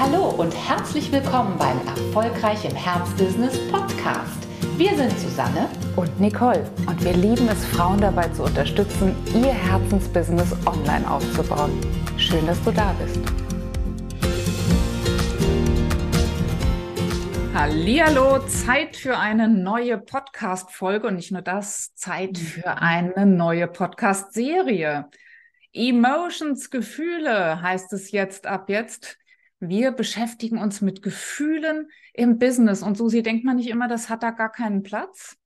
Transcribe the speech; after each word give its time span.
Hallo 0.00 0.28
und 0.28 0.52
herzlich 0.52 1.10
willkommen 1.10 1.58
beim 1.58 1.76
Erfolgreich 1.84 2.64
im 2.64 2.76
Herzbusiness 2.76 3.58
Podcast. 3.68 4.46
Wir 4.76 4.94
sind 4.94 5.10
Susanne 5.18 5.68
und 5.96 6.20
Nicole 6.20 6.70
und 6.86 7.04
wir 7.04 7.14
lieben 7.14 7.48
es, 7.48 7.64
Frauen 7.64 8.00
dabei 8.00 8.28
zu 8.28 8.44
unterstützen, 8.44 9.16
ihr 9.34 9.52
Herzensbusiness 9.52 10.52
online 10.64 11.10
aufzubauen. 11.10 11.72
Schön, 12.16 12.46
dass 12.46 12.62
du 12.62 12.70
da 12.70 12.94
bist. 13.02 13.18
Hallihallo, 17.52 18.38
Zeit 18.46 18.94
für 18.94 19.18
eine 19.18 19.48
neue 19.48 19.98
Podcast-Folge 19.98 21.08
und 21.08 21.16
nicht 21.16 21.32
nur 21.32 21.42
das, 21.42 21.92
Zeit 21.96 22.38
für 22.38 22.76
eine 22.80 23.26
neue 23.26 23.66
Podcast-Serie. 23.66 25.08
Emotions, 25.72 26.70
Gefühle 26.70 27.60
heißt 27.60 27.92
es 27.92 28.12
jetzt 28.12 28.46
ab 28.46 28.68
jetzt. 28.68 29.17
Wir 29.60 29.90
beschäftigen 29.90 30.58
uns 30.58 30.80
mit 30.80 31.02
Gefühlen 31.02 31.88
im 32.14 32.38
Business. 32.38 32.82
Und 32.82 32.96
Susi, 32.96 33.22
denkt 33.22 33.44
man 33.44 33.56
nicht 33.56 33.68
immer, 33.68 33.88
das 33.88 34.08
hat 34.08 34.22
da 34.22 34.30
gar 34.30 34.52
keinen 34.52 34.82
Platz? 34.82 35.36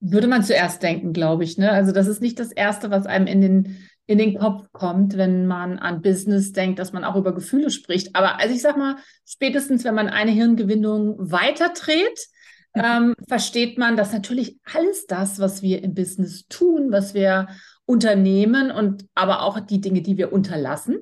Würde 0.00 0.26
man 0.26 0.42
zuerst 0.42 0.82
denken, 0.82 1.12
glaube 1.12 1.44
ich. 1.44 1.56
Ne? 1.56 1.70
Also 1.70 1.92
das 1.92 2.06
ist 2.06 2.20
nicht 2.20 2.38
das 2.38 2.52
Erste, 2.52 2.90
was 2.90 3.06
einem 3.06 3.26
in 3.26 3.40
den, 3.40 3.76
in 4.06 4.18
den 4.18 4.38
Kopf 4.38 4.66
kommt, 4.72 5.16
wenn 5.16 5.46
man 5.46 5.78
an 5.78 6.02
Business 6.02 6.52
denkt, 6.52 6.78
dass 6.78 6.92
man 6.92 7.04
auch 7.04 7.16
über 7.16 7.34
Gefühle 7.34 7.70
spricht. 7.70 8.14
Aber 8.14 8.38
also 8.38 8.54
ich 8.54 8.60
sag 8.60 8.76
mal, 8.76 8.96
spätestens, 9.24 9.84
wenn 9.84 9.94
man 9.94 10.08
eine 10.08 10.30
Hirngewinnung 10.30 11.16
weiterdreht, 11.18 12.28
ähm, 12.74 13.14
versteht 13.28 13.78
man, 13.78 13.96
dass 13.96 14.12
natürlich 14.12 14.58
alles 14.74 15.06
das, 15.06 15.38
was 15.38 15.62
wir 15.62 15.82
im 15.82 15.94
Business 15.94 16.46
tun, 16.48 16.90
was 16.90 17.14
wir 17.14 17.48
unternehmen 17.86 18.70
und 18.70 19.06
aber 19.14 19.42
auch 19.42 19.60
die 19.60 19.80
Dinge, 19.80 20.02
die 20.02 20.18
wir 20.18 20.32
unterlassen, 20.32 20.96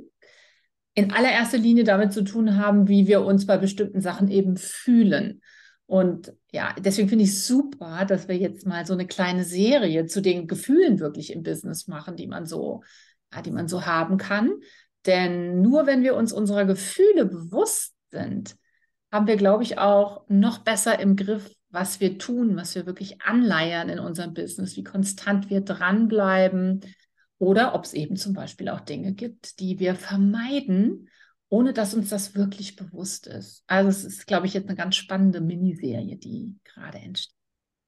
in 0.95 1.13
allererster 1.13 1.59
Linie 1.59 1.85
damit 1.85 2.13
zu 2.13 2.23
tun 2.23 2.59
haben, 2.59 2.89
wie 2.89 3.07
wir 3.07 3.25
uns 3.25 3.47
bei 3.47 3.57
bestimmten 3.57 4.01
Sachen 4.01 4.29
eben 4.29 4.57
fühlen. 4.57 5.41
Und 5.87 6.33
ja, 6.51 6.75
deswegen 6.79 7.09
finde 7.09 7.25
ich 7.25 7.43
super, 7.43 8.05
dass 8.05 8.29
wir 8.29 8.37
jetzt 8.37 8.67
mal 8.67 8.87
so 8.87 8.93
eine 8.93 9.07
kleine 9.07 9.45
Serie 9.45 10.07
zu 10.07 10.21
den 10.21 10.47
Gefühlen 10.47 11.01
wirklich 11.01 11.33
im 11.33 11.43
Business 11.43 11.87
machen, 11.87 12.17
die 12.17 12.27
man 12.27 12.47
so, 12.47 12.83
ja, 13.33 13.43
die 13.43 13.51
man 13.51 13.69
so 13.69 13.87
haben 13.87 14.17
kann. 14.17 14.53
Denn 15.07 15.61
nur 15.61 15.87
wenn 15.87 16.03
wir 16.03 16.15
uns 16.15 16.33
unserer 16.33 16.65
Gefühle 16.65 17.27
bewusst 17.27 17.95
sind, 18.11 18.57
haben 19.11 19.27
wir, 19.27 19.37
glaube 19.37 19.63
ich, 19.63 19.79
auch 19.79 20.25
noch 20.29 20.59
besser 20.59 20.99
im 20.99 21.17
Griff, 21.17 21.51
was 21.71 22.01
wir 22.01 22.19
tun, 22.19 22.57
was 22.57 22.75
wir 22.75 22.87
wirklich 22.87 23.21
anleiern 23.23 23.89
in 23.89 23.99
unserem 23.99 24.35
Business, 24.35 24.77
wie 24.77 24.85
konstant 24.85 25.51
wir 25.51 25.63
dranbleiben, 25.63 26.81
oder 27.43 27.75
ob 27.75 27.83
es 27.85 27.93
eben 27.93 28.15
zum 28.15 28.35
Beispiel 28.35 28.69
auch 28.69 28.79
Dinge 28.79 29.15
gibt, 29.15 29.59
die 29.59 29.81
wir 29.81 29.97
vermeiden, 29.97 31.11
ohne 31.49 31.73
dass 31.73 31.93
uns 31.93 32.09
das 32.09 32.37
wirklich 32.37 32.77
bewusst 32.77 33.27
ist. 33.27 33.65
Also 33.67 33.89
es 33.91 34.05
ist, 34.05 34.29
glaube 34.29 34.47
ich, 34.47 34.55
jetzt 34.55 34.69
eine 34.69 34.77
ganz 34.77 34.95
spannende 34.95 35.41
Miniserie, 35.41 36.17
die 36.17 36.55
gerade 36.63 36.99
entsteht. 36.99 37.35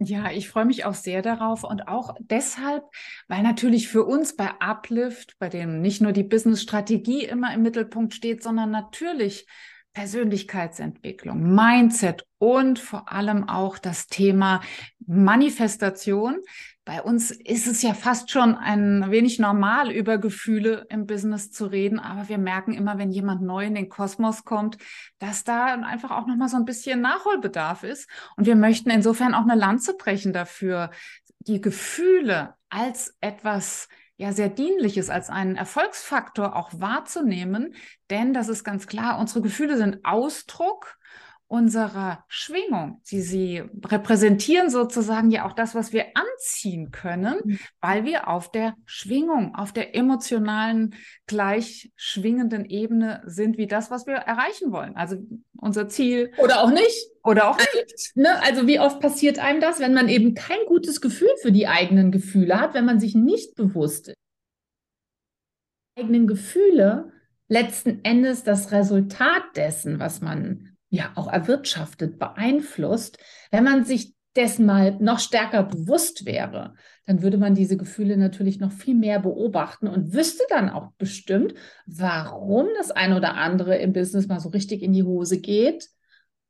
Ja, 0.01 0.33
ich 0.33 0.49
freue 0.49 0.65
mich 0.65 0.85
auch 0.85 0.95
sehr 0.95 1.23
darauf 1.23 1.63
und 1.63 1.87
auch 1.87 2.17
deshalb, 2.19 2.83
weil 3.29 3.45
natürlich 3.45 3.87
für 3.87 4.03
uns 4.03 4.35
bei 4.35 4.51
Uplift, 4.59 5.37
bei 5.39 5.49
dem 5.49 5.81
nicht 5.81 6.03
nur 6.03 6.11
die 6.11 6.25
Business-Strategie 6.25 7.25
immer 7.25 7.55
im 7.55 7.63
Mittelpunkt 7.63 8.13
steht, 8.13 8.43
sondern 8.43 8.73
natürlich 8.73 9.47
Persönlichkeitsentwicklung, 9.93 11.55
Mindset 11.55 12.27
und 12.39 12.81
vor 12.81 13.13
allem 13.13 13.49
auch 13.49 13.79
das 13.79 14.09
Thema 14.09 14.63
Manifestation. 15.07 16.41
Bei 16.85 17.01
uns 17.03 17.31
ist 17.31 17.67
es 17.67 17.81
ja 17.81 17.95
fast 17.95 18.31
schon 18.31 18.55
ein 18.57 19.11
wenig 19.11 19.39
normal, 19.39 19.91
über 19.91 20.19
Gefühle 20.19 20.87
im 20.91 21.07
Business 21.07 21.51
zu 21.51 21.65
reden, 21.65 21.99
aber 21.99 22.29
wir 22.29 22.37
merken 22.37 22.75
immer, 22.75 22.99
wenn 22.99 23.11
jemand 23.11 23.41
neu 23.41 23.65
in 23.65 23.75
den 23.75 23.89
Kosmos 23.89 24.45
kommt, 24.45 24.77
dass 25.19 25.45
da 25.45 25.67
einfach 25.67 26.11
auch 26.11 26.27
noch 26.27 26.37
mal 26.37 26.49
so 26.49 26.59
ein 26.59 26.67
bisschen 26.67 27.01
Nachholbedarf 27.01 27.85
ist. 27.85 28.09
Und 28.37 28.45
wir 28.45 28.55
möchten 28.55 28.91
insofern 28.91 29.35
auch 29.35 29.45
eine 29.45 29.55
Lanze 29.55 29.97
brechen 29.97 30.35
dafür, 30.35 30.91
die 31.39 31.63
Gefühle 31.63 32.55
als 32.69 33.17
etwas 33.23 33.89
ja 34.17 34.33
sehr 34.33 34.49
dienliches 34.49 35.11
als 35.11 35.31
einen 35.31 35.57
Erfolgsfaktor 35.57 36.55
auch 36.55 36.71
wahrzunehmen, 36.75 37.75
denn 38.11 38.33
das 38.33 38.49
ist 38.49 38.63
ganz 38.63 38.87
klar, 38.87 39.19
unsere 39.19 39.41
Gefühle 39.41 39.77
sind 39.77 40.05
Ausdruck 40.05 40.99
unserer 41.55 42.25
Schwingung. 42.27 42.99
Sie, 43.05 43.23
sie 43.23 43.63
repräsentieren 43.85 44.71
sozusagen 44.71 45.31
ja 45.31 45.47
auch 45.47 45.53
das, 45.53 45.77
was 45.77 45.93
wir 45.93 46.07
anziehen 46.15 46.91
können, 46.91 47.37
mhm. 47.45 47.59
weil 47.81 48.05
wir 48.05 48.27
auf 48.27 48.51
der 48.51 48.75
Schwingung, 48.87 49.55
auf 49.55 49.73
der 49.73 49.95
emotionalen, 49.95 50.97
gleich 51.29 51.93
schwingenden 51.95 52.65
Ebene 52.65 53.23
sind, 53.27 53.57
wie 53.57 53.69
das, 53.69 53.93
was 53.93 54.09
wir 54.09 54.15
erreichen 54.15 54.73
wollen. 54.73 54.97
Also 54.97 55.17
unser 55.57 55.89
Ziel. 55.89 56.33
Oder 56.39 56.61
auch 56.65 56.71
nicht. 56.71 57.11
Oder 57.23 57.51
auch 57.51 57.57
nicht. 57.57 57.93
Also, 57.93 58.11
ne? 58.17 58.43
also 58.43 58.67
wie 58.67 58.81
oft 58.81 58.99
passiert 59.01 59.39
einem 59.39 59.61
das, 59.61 59.79
wenn 59.79 59.95
man 59.95 60.09
eben 60.09 60.35
kein 60.35 60.59
gutes 60.67 61.01
Gefühl 61.01 61.31
für 61.41 61.53
die 61.53 61.69
eigenen 61.69 62.11
Gefühle 62.11 62.61
hat, 62.61 62.75
wenn 62.75 62.85
man 62.85 62.99
sich 62.99 63.15
nicht 63.15 63.55
bewusst 63.55 64.09
ist. 64.09 64.17
Eigenen 65.97 66.27
Gefühle 66.27 67.13
letzten 67.47 68.05
Endes 68.05 68.43
das 68.43 68.73
Resultat 68.73 69.45
dessen, 69.55 70.01
was 70.01 70.21
man 70.21 70.74
ja 70.95 71.13
auch 71.17 71.31
erwirtschaftet, 71.31 72.19
beeinflusst, 72.19 73.19
wenn 73.51 73.65
man 73.65 73.85
sich 73.85 74.15
dessen 74.37 74.67
mal 74.67 74.97
noch 75.01 75.21
stärker 75.21 75.63
bewusst 75.63 76.27
wäre, 76.27 76.75
dann 77.07 77.23
würde 77.23 77.39
man 77.39 77.55
diese 77.55 77.77
Gefühle 77.77 78.17
natürlich 78.17 78.59
noch 78.59 78.73
viel 78.73 78.95
mehr 78.95 79.21
beobachten 79.21 79.87
und 79.87 80.13
wüsste 80.13 80.43
dann 80.49 80.71
auch 80.71 80.91
bestimmt, 80.99 81.55
warum 81.87 82.67
das 82.77 82.91
eine 82.91 83.17
oder 83.17 83.35
andere 83.35 83.77
im 83.77 83.93
Business 83.93 84.27
mal 84.27 84.41
so 84.41 84.49
richtig 84.49 84.83
in 84.83 84.93
die 84.93 85.05
Hose 85.05 85.41
geht 85.41 85.89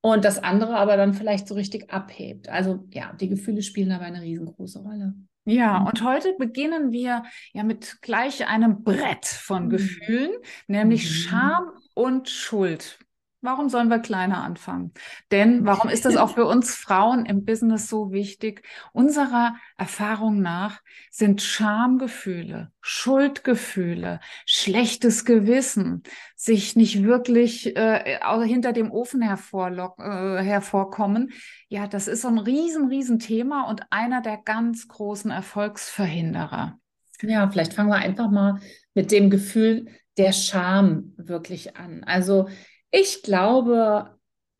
und 0.00 0.24
das 0.24 0.42
andere 0.42 0.76
aber 0.76 0.96
dann 0.96 1.12
vielleicht 1.12 1.46
so 1.48 1.54
richtig 1.54 1.90
abhebt. 1.90 2.48
Also 2.48 2.86
ja, 2.90 3.12
die 3.20 3.28
Gefühle 3.28 3.62
spielen 3.62 3.90
dabei 3.90 4.06
eine 4.06 4.22
riesengroße 4.22 4.78
Rolle. 4.80 5.14
Ja, 5.46 5.82
und 5.82 6.02
heute 6.02 6.34
beginnen 6.38 6.90
wir 6.90 7.24
ja 7.52 7.64
mit 7.64 7.98
gleich 8.00 8.48
einem 8.48 8.82
Brett 8.82 9.26
von 9.26 9.66
mhm. 9.66 9.70
Gefühlen, 9.70 10.30
nämlich 10.68 11.04
mhm. 11.04 11.14
Scham 11.14 11.64
und 11.94 12.30
Schuld. 12.30 12.98
Warum 13.44 13.68
sollen 13.68 13.90
wir 13.90 13.98
kleiner 13.98 14.42
anfangen? 14.42 14.94
Denn 15.30 15.66
warum 15.66 15.90
ist 15.90 16.06
das 16.06 16.16
auch 16.16 16.32
für 16.32 16.46
uns 16.46 16.74
Frauen 16.74 17.26
im 17.26 17.44
Business 17.44 17.90
so 17.90 18.10
wichtig? 18.10 18.62
Unserer 18.94 19.56
Erfahrung 19.76 20.40
nach 20.40 20.80
sind 21.10 21.42
Schamgefühle, 21.42 22.72
Schuldgefühle, 22.80 24.20
schlechtes 24.46 25.26
Gewissen, 25.26 26.04
sich 26.36 26.74
nicht 26.74 27.02
wirklich 27.02 27.76
äh, 27.76 28.18
hinter 28.46 28.72
dem 28.72 28.90
Ofen 28.90 29.20
äh, 29.20 29.26
hervorkommen. 29.26 31.30
Ja, 31.68 31.86
das 31.86 32.08
ist 32.08 32.22
so 32.22 32.28
ein 32.28 32.38
riesen, 32.38 32.88
riesen 32.88 33.18
Thema 33.18 33.68
und 33.68 33.82
einer 33.90 34.22
der 34.22 34.38
ganz 34.38 34.88
großen 34.88 35.30
Erfolgsverhinderer. 35.30 36.78
Ja, 37.20 37.50
vielleicht 37.50 37.74
fangen 37.74 37.90
wir 37.90 37.96
einfach 37.96 38.30
mal 38.30 38.58
mit 38.94 39.12
dem 39.12 39.28
Gefühl 39.28 39.84
der 40.16 40.32
Scham 40.32 41.12
wirklich 41.18 41.76
an. 41.76 42.04
Also 42.04 42.48
ich 42.94 43.22
glaube, 43.24 44.08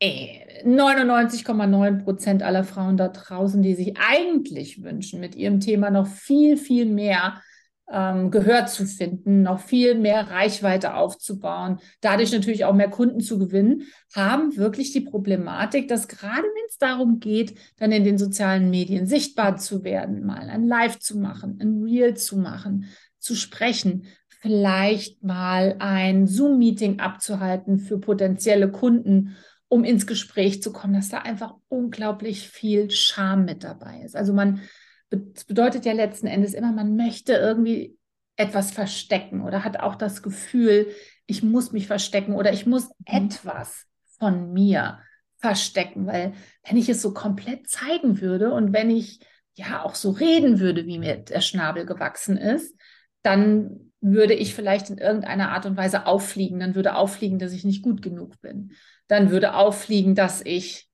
99,9 0.01 2.03
Prozent 2.03 2.43
aller 2.43 2.65
Frauen 2.65 2.97
da 2.97 3.07
draußen, 3.07 3.61
die 3.61 3.75
sich 3.75 3.95
eigentlich 3.97 4.83
wünschen, 4.83 5.21
mit 5.21 5.35
ihrem 5.35 5.61
Thema 5.61 5.89
noch 5.89 6.07
viel, 6.07 6.57
viel 6.57 6.85
mehr 6.85 7.41
ähm, 7.89 8.31
Gehör 8.31 8.65
zu 8.65 8.85
finden, 8.85 9.41
noch 9.41 9.61
viel 9.61 9.95
mehr 9.95 10.29
Reichweite 10.29 10.95
aufzubauen, 10.95 11.79
dadurch 12.01 12.33
natürlich 12.33 12.65
auch 12.65 12.73
mehr 12.73 12.89
Kunden 12.89 13.21
zu 13.21 13.39
gewinnen, 13.39 13.83
haben 14.13 14.57
wirklich 14.57 14.91
die 14.91 15.01
Problematik, 15.01 15.87
dass 15.87 16.09
gerade 16.09 16.43
wenn 16.43 16.65
es 16.67 16.77
darum 16.77 17.21
geht, 17.21 17.57
dann 17.77 17.93
in 17.93 18.03
den 18.03 18.17
sozialen 18.17 18.69
Medien 18.69 19.07
sichtbar 19.07 19.55
zu 19.55 19.85
werden, 19.85 20.25
mal 20.25 20.49
ein 20.49 20.67
Live 20.67 20.99
zu 20.99 21.17
machen, 21.17 21.57
ein 21.61 21.83
Reel 21.83 22.17
zu 22.17 22.37
machen, 22.37 22.89
zu 23.17 23.35
sprechen, 23.35 24.07
vielleicht 24.45 25.23
mal 25.23 25.75
ein 25.79 26.27
Zoom-Meeting 26.27 26.99
abzuhalten 26.99 27.79
für 27.79 27.97
potenzielle 27.97 28.69
Kunden, 28.69 29.35
um 29.69 29.83
ins 29.83 30.05
Gespräch 30.05 30.61
zu 30.61 30.71
kommen, 30.71 30.93
dass 30.93 31.09
da 31.09 31.17
einfach 31.17 31.55
unglaublich 31.67 32.47
viel 32.47 32.91
Scham 32.91 33.45
mit 33.45 33.63
dabei 33.63 34.01
ist. 34.01 34.15
Also 34.15 34.33
man 34.33 34.61
bedeutet 35.09 35.85
ja 35.85 35.93
letzten 35.93 36.27
Endes 36.27 36.53
immer, 36.53 36.71
man 36.71 36.95
möchte 36.95 37.33
irgendwie 37.33 37.97
etwas 38.35 38.69
verstecken 38.69 39.41
oder 39.41 39.63
hat 39.63 39.79
auch 39.79 39.95
das 39.95 40.21
Gefühl, 40.21 40.89
ich 41.25 41.41
muss 41.41 41.71
mich 41.71 41.87
verstecken 41.87 42.35
oder 42.35 42.53
ich 42.53 42.67
muss 42.67 42.89
mhm. 42.89 43.25
etwas 43.25 43.87
von 44.19 44.53
mir 44.53 44.99
verstecken, 45.39 46.05
weil 46.05 46.33
wenn 46.67 46.77
ich 46.77 46.87
es 46.87 47.01
so 47.01 47.15
komplett 47.15 47.67
zeigen 47.67 48.21
würde 48.21 48.53
und 48.53 48.73
wenn 48.73 48.91
ich 48.91 49.21
ja 49.55 49.81
auch 49.81 49.95
so 49.95 50.11
reden 50.11 50.59
würde, 50.59 50.85
wie 50.85 50.99
mir 50.99 51.17
der 51.17 51.41
Schnabel 51.41 51.87
gewachsen 51.87 52.37
ist, 52.37 52.75
dann 53.23 53.84
würde 54.11 54.35
ich 54.35 54.53
vielleicht 54.53 54.89
in 54.89 54.99
irgendeiner 54.99 55.51
Art 55.51 55.65
und 55.65 55.77
Weise 55.77 56.05
auffliegen. 56.05 56.59
Dann 56.59 56.75
würde 56.75 56.95
auffliegen, 56.95 57.39
dass 57.39 57.53
ich 57.53 57.65
nicht 57.65 57.81
gut 57.81 58.01
genug 58.01 58.39
bin. 58.41 58.73
Dann 59.07 59.31
würde 59.31 59.55
auffliegen, 59.55 60.13
dass 60.13 60.41
ich 60.41 60.87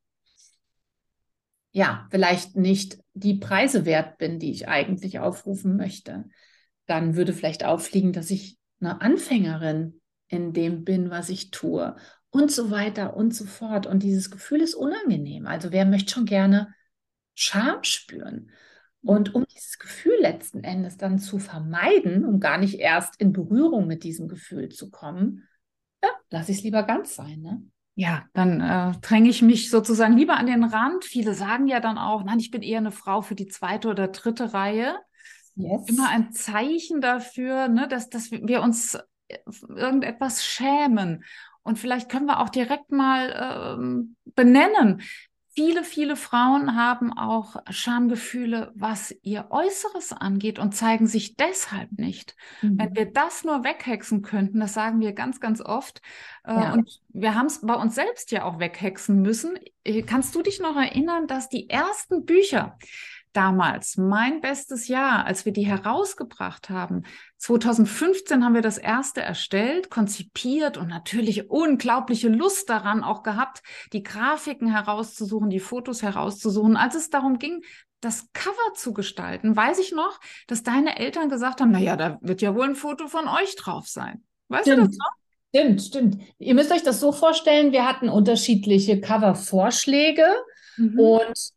ja 1.72 2.08
vielleicht 2.10 2.56
nicht 2.56 3.00
die 3.14 3.36
Preise 3.36 3.86
wert 3.86 4.18
bin, 4.18 4.40
die 4.40 4.52
ich 4.52 4.68
eigentlich 4.70 5.20
aufrufen 5.20 5.76
möchte. 5.76 6.26
Dann 6.86 7.16
würde 7.16 7.34
vielleicht 7.34 7.66
auffliegen, 7.66 8.14
dass 8.14 8.32
ich 8.32 8.58
eine 8.80 9.02
Anfängerin 9.02 10.02
in 10.28 10.54
dem 10.54 10.86
bin, 10.86 11.10
was 11.10 11.30
ich 11.30 11.52
tue. 11.52 11.96
und 12.34 12.50
so 12.50 12.72
weiter 12.72 13.18
und 13.18 13.36
so 13.36 13.44
fort. 13.44 13.86
Und 13.88 14.04
dieses 14.04 14.32
Gefühl 14.32 14.62
ist 14.62 14.74
unangenehm. 14.74 15.48
Also 15.48 15.74
wer 15.74 15.86
möchte 15.86 16.14
schon 16.14 16.26
gerne 16.26 16.74
Scham 17.36 17.84
spüren? 17.84 18.52
Und 19.04 19.34
um 19.34 19.46
dieses 19.54 19.80
Gefühl 19.80 20.16
letzten 20.20 20.64
Endes 20.64 20.98
dann 20.98 21.18
zu 21.18 21.40
vermeiden, 21.40 22.24
um 22.24 22.40
gar 22.40 22.58
nicht 22.58 22.80
erst 22.80 23.20
in 23.20 23.34
Berührung 23.34 23.88
mit 23.88 24.04
diesem 24.04 24.28
Gefühl 24.28 24.70
zu 24.70 24.92
kommen, 24.92 25.48
ja, 26.04 26.10
lasse 26.30 26.52
ich 26.52 26.60
es 26.60 26.64
lieber 26.64 26.84
ganz 26.84 27.16
sein. 27.16 27.42
Ne? 27.42 27.64
Ja, 27.96 28.26
dann 28.34 28.62
äh, 28.62 28.98
dränge 29.02 29.30
ich 29.30 29.42
mich 29.42 29.70
sozusagen 29.70 30.16
lieber 30.16 30.38
an 30.38 30.46
den 30.46 30.64
Rand. 30.64 31.04
Viele 31.04 31.34
sagen 31.34 31.68
ja 31.68 31.80
dann 31.80 31.98
auch, 31.98 32.24
nein, 32.24 32.40
ich 32.40 32.52
bin 32.52 32.62
eher 32.62 32.78
eine 32.78 32.92
Frau 32.92 33.22
für 33.22 33.36
die 33.36 33.48
zweite 33.48 33.90
oder 33.90 34.08
dritte 34.10 34.54
Reihe. 34.54 34.98
Yes. 35.56 35.90
Immer 35.90 36.10
ein 36.10 36.32
Zeichen 36.32 37.02
dafür, 37.02 37.68
ne, 37.68 37.88
dass, 37.88 38.10
dass 38.10 38.32
wir 38.32 38.62
uns 38.62 38.96
äh, 39.28 39.38
irgendetwas 39.68 40.46
schämen. 40.46 41.24
Und 41.64 41.78
vielleicht 41.78 42.10
können 42.10 42.26
wir 42.26 42.40
auch 42.40 42.50
direkt 42.50 42.92
mal 42.92 43.78
ähm, 43.78 44.16
benennen, 44.36 45.02
Viele, 45.54 45.84
viele 45.84 46.16
Frauen 46.16 46.78
haben 46.78 47.12
auch 47.12 47.58
Schamgefühle, 47.70 48.72
was 48.74 49.14
ihr 49.22 49.48
Äußeres 49.50 50.14
angeht 50.14 50.60
und 50.60 50.74
zeigen 50.74 51.08
sich 51.08 51.36
deshalb 51.36 51.92
nicht. 51.92 52.38
Mhm. 52.62 52.80
Wenn 52.80 52.96
wir 52.96 53.06
das 53.12 53.44
nur 53.44 53.66
weghexen 53.66 54.22
könnten, 54.22 54.62
das 54.62 54.74
sagen 54.74 55.02
wir 55.02 55.12
ganz, 55.12 55.42
ganz 55.42 55.60
oft. 55.60 56.02
Äh, 56.46 56.54
ja. 56.54 56.74
Und 56.74 57.02
wir 57.10 57.36
haben 57.36 57.48
es 57.48 57.60
bei 57.62 57.74
uns 57.74 57.96
selbst 57.96 58.32
ja 58.32 58.46
auch 58.46 58.60
weghexen 58.60 59.22
müssen. 59.22 59.60
Äh, 59.84 60.04
kannst 60.04 60.34
du 60.36 60.42
dich 60.42 60.62
noch 60.62 60.78
erinnern, 60.78 61.28
dass 61.28 61.50
die 61.50 61.70
ersten 61.70 62.24
Bücher, 62.26 62.78
damals, 63.34 63.98
mein 63.98 64.42
bestes 64.42 64.88
Jahr, 64.88 65.26
als 65.26 65.46
wir 65.46 65.54
die 65.54 65.66
herausgebracht 65.66 66.70
haben. 66.70 67.04
2015 67.38 68.44
haben 68.44 68.54
wir 68.54 68.62
das 68.62 68.78
erste 68.78 69.22
erstellt, 69.22 69.90
konzipiert 69.90 70.78
und 70.78 70.88
natürlich 70.88 71.50
unglaubliche 71.50 72.30
Lust 72.30 72.70
daran 72.70 73.04
auch 73.04 73.24
gehabt, 73.24 73.64
die 73.94 74.04
Grafiken 74.04 74.68
herauszusuchen, 74.72 75.50
die 75.50 75.60
Fotos 75.60 76.02
herauszusuchen. 76.02 76.78
Als 76.78 76.96
es 76.96 77.10
darum 77.10 77.40
ging, 77.40 77.64
das 78.02 78.28
Cover 78.34 78.74
zu 78.76 78.94
gestalten, 78.94 79.56
weiß 79.56 79.80
ich 79.80 79.92
noch, 79.92 80.20
dass 80.48 80.64
deine 80.64 80.98
Eltern 80.98 81.30
gesagt 81.30 81.62
haben, 81.62 81.72
na 81.72 81.80
ja, 81.80 81.96
da 81.96 82.18
wird 82.22 82.42
ja 82.42 82.56
wohl 82.56 82.66
ein 82.66 82.76
Foto 82.76 83.08
von 83.08 83.28
euch 83.28 83.56
drauf 83.56 83.88
sein. 83.88 84.24
Weißt 84.50 84.64
stimmt. 84.64 84.80
du 84.80 84.88
das 84.88 84.98
noch? 84.98 85.22
Stimmt, 85.54 85.82
stimmt. 85.82 86.18
Ihr 86.40 86.56
müsst 86.56 86.72
euch 86.72 86.84
das 86.84 87.00
so 87.00 87.12
vorstellen, 87.12 87.72
wir 87.72 87.86
hatten 87.86 88.10
unterschiedliche 88.10 89.02
Cover-Vorschläge 89.02 90.26
mhm. 90.78 91.00
und 91.00 91.52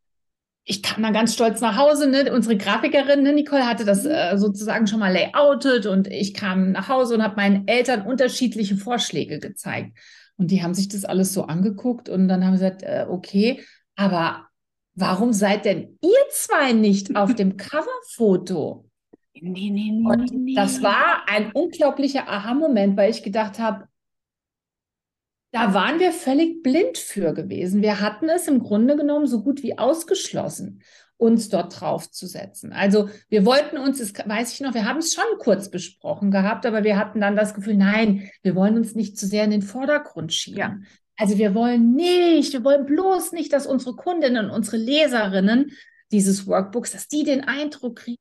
ich 0.66 0.82
kam 0.82 1.02
dann 1.02 1.12
ganz 1.12 1.34
stolz 1.34 1.60
nach 1.60 1.76
Hause. 1.76 2.08
Ne? 2.08 2.32
Unsere 2.32 2.56
Grafikerin, 2.56 3.22
ne, 3.22 3.32
Nicole, 3.32 3.66
hatte 3.66 3.84
das 3.84 4.06
äh, 4.06 4.36
sozusagen 4.36 4.86
schon 4.86 4.98
mal 4.98 5.12
layoutet 5.12 5.86
und 5.86 6.08
ich 6.08 6.32
kam 6.32 6.72
nach 6.72 6.88
Hause 6.88 7.14
und 7.14 7.22
habe 7.22 7.36
meinen 7.36 7.68
Eltern 7.68 8.06
unterschiedliche 8.06 8.76
Vorschläge 8.76 9.38
gezeigt. 9.38 9.96
Und 10.36 10.50
die 10.50 10.62
haben 10.62 10.74
sich 10.74 10.88
das 10.88 11.04
alles 11.04 11.32
so 11.32 11.44
angeguckt 11.44 12.08
und 12.08 12.28
dann 12.28 12.44
haben 12.44 12.56
sie 12.56 12.64
gesagt, 12.64 12.82
äh, 12.82 13.06
okay, 13.08 13.62
aber 13.94 14.48
warum 14.94 15.32
seid 15.32 15.64
denn 15.66 15.98
ihr 16.02 16.18
zwei 16.30 16.72
nicht 16.72 17.14
auf 17.14 17.34
dem 17.34 17.56
Coverfoto? 17.58 18.88
Nee, 19.34 19.70
nee, 19.70 19.90
nee, 19.92 20.06
und 20.06 20.32
nee. 20.32 20.54
Das 20.54 20.82
war 20.82 21.28
ein 21.28 21.52
unglaublicher 21.52 22.28
Aha-Moment, 22.28 22.96
weil 22.96 23.10
ich 23.10 23.22
gedacht 23.22 23.58
habe, 23.58 23.86
da 25.54 25.72
waren 25.72 26.00
wir 26.00 26.10
völlig 26.10 26.64
blind 26.64 26.98
für 26.98 27.32
gewesen. 27.32 27.80
Wir 27.80 28.00
hatten 28.00 28.28
es 28.28 28.48
im 28.48 28.58
Grunde 28.58 28.96
genommen 28.96 29.28
so 29.28 29.40
gut 29.44 29.62
wie 29.62 29.78
ausgeschlossen, 29.78 30.82
uns 31.16 31.48
dort 31.48 31.80
draufzusetzen. 31.80 32.72
Also 32.72 33.08
wir 33.28 33.46
wollten 33.46 33.78
uns, 33.78 33.98
das 33.98 34.12
weiß 34.26 34.52
ich 34.52 34.60
noch, 34.62 34.74
wir 34.74 34.84
haben 34.84 34.98
es 34.98 35.14
schon 35.14 35.38
kurz 35.38 35.70
besprochen 35.70 36.32
gehabt, 36.32 36.66
aber 36.66 36.82
wir 36.82 36.98
hatten 36.98 37.20
dann 37.20 37.36
das 37.36 37.54
Gefühl, 37.54 37.76
nein, 37.76 38.28
wir 38.42 38.56
wollen 38.56 38.76
uns 38.76 38.96
nicht 38.96 39.16
zu 39.16 39.28
sehr 39.28 39.44
in 39.44 39.52
den 39.52 39.62
Vordergrund 39.62 40.34
schieben. 40.34 40.58
Ja. 40.58 40.76
Also 41.16 41.38
wir 41.38 41.54
wollen 41.54 41.94
nicht, 41.94 42.52
wir 42.52 42.64
wollen 42.64 42.84
bloß 42.84 43.30
nicht, 43.30 43.52
dass 43.52 43.68
unsere 43.68 43.94
Kundinnen, 43.94 44.50
unsere 44.50 44.76
Leserinnen 44.76 45.70
dieses 46.10 46.48
Workbooks, 46.48 46.90
dass 46.90 47.06
die 47.06 47.22
den 47.22 47.42
Eindruck 47.42 48.00
kriegen, 48.00 48.18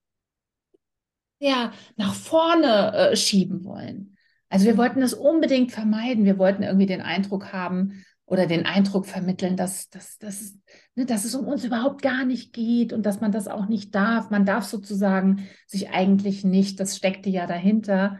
ja, 1.39 1.73
nach 1.95 2.13
vorne 2.13 2.93
äh, 2.93 3.15
schieben 3.15 3.63
wollen. 3.63 4.12
Also 4.53 4.67
wir 4.67 4.77
wollten 4.77 5.01
das 5.01 5.15
unbedingt 5.15 5.71
vermeiden. 5.71 6.25
Wir 6.25 6.37
wollten 6.37 6.61
irgendwie 6.61 6.85
den 6.85 7.01
Eindruck 7.01 7.53
haben 7.53 8.05
oder 8.27 8.45
den 8.45 8.67
Eindruck 8.67 9.07
vermitteln, 9.07 9.57
dass, 9.57 9.89
dass, 9.89 10.19
dass, 10.19 10.53
ne, 10.93 11.07
dass 11.07 11.25
es 11.25 11.33
um 11.33 11.47
uns 11.47 11.65
überhaupt 11.65 12.03
gar 12.03 12.23
nicht 12.23 12.53
geht 12.53 12.93
und 12.93 13.03
dass 13.03 13.19
man 13.19 13.31
das 13.31 13.47
auch 13.47 13.67
nicht 13.67 13.95
darf. 13.95 14.29
Man 14.29 14.45
darf 14.45 14.65
sozusagen 14.65 15.47
sich 15.65 15.89
eigentlich 15.89 16.43
nicht, 16.43 16.79
das 16.79 16.95
steckte 16.95 17.31
ja 17.31 17.47
dahinter, 17.47 18.19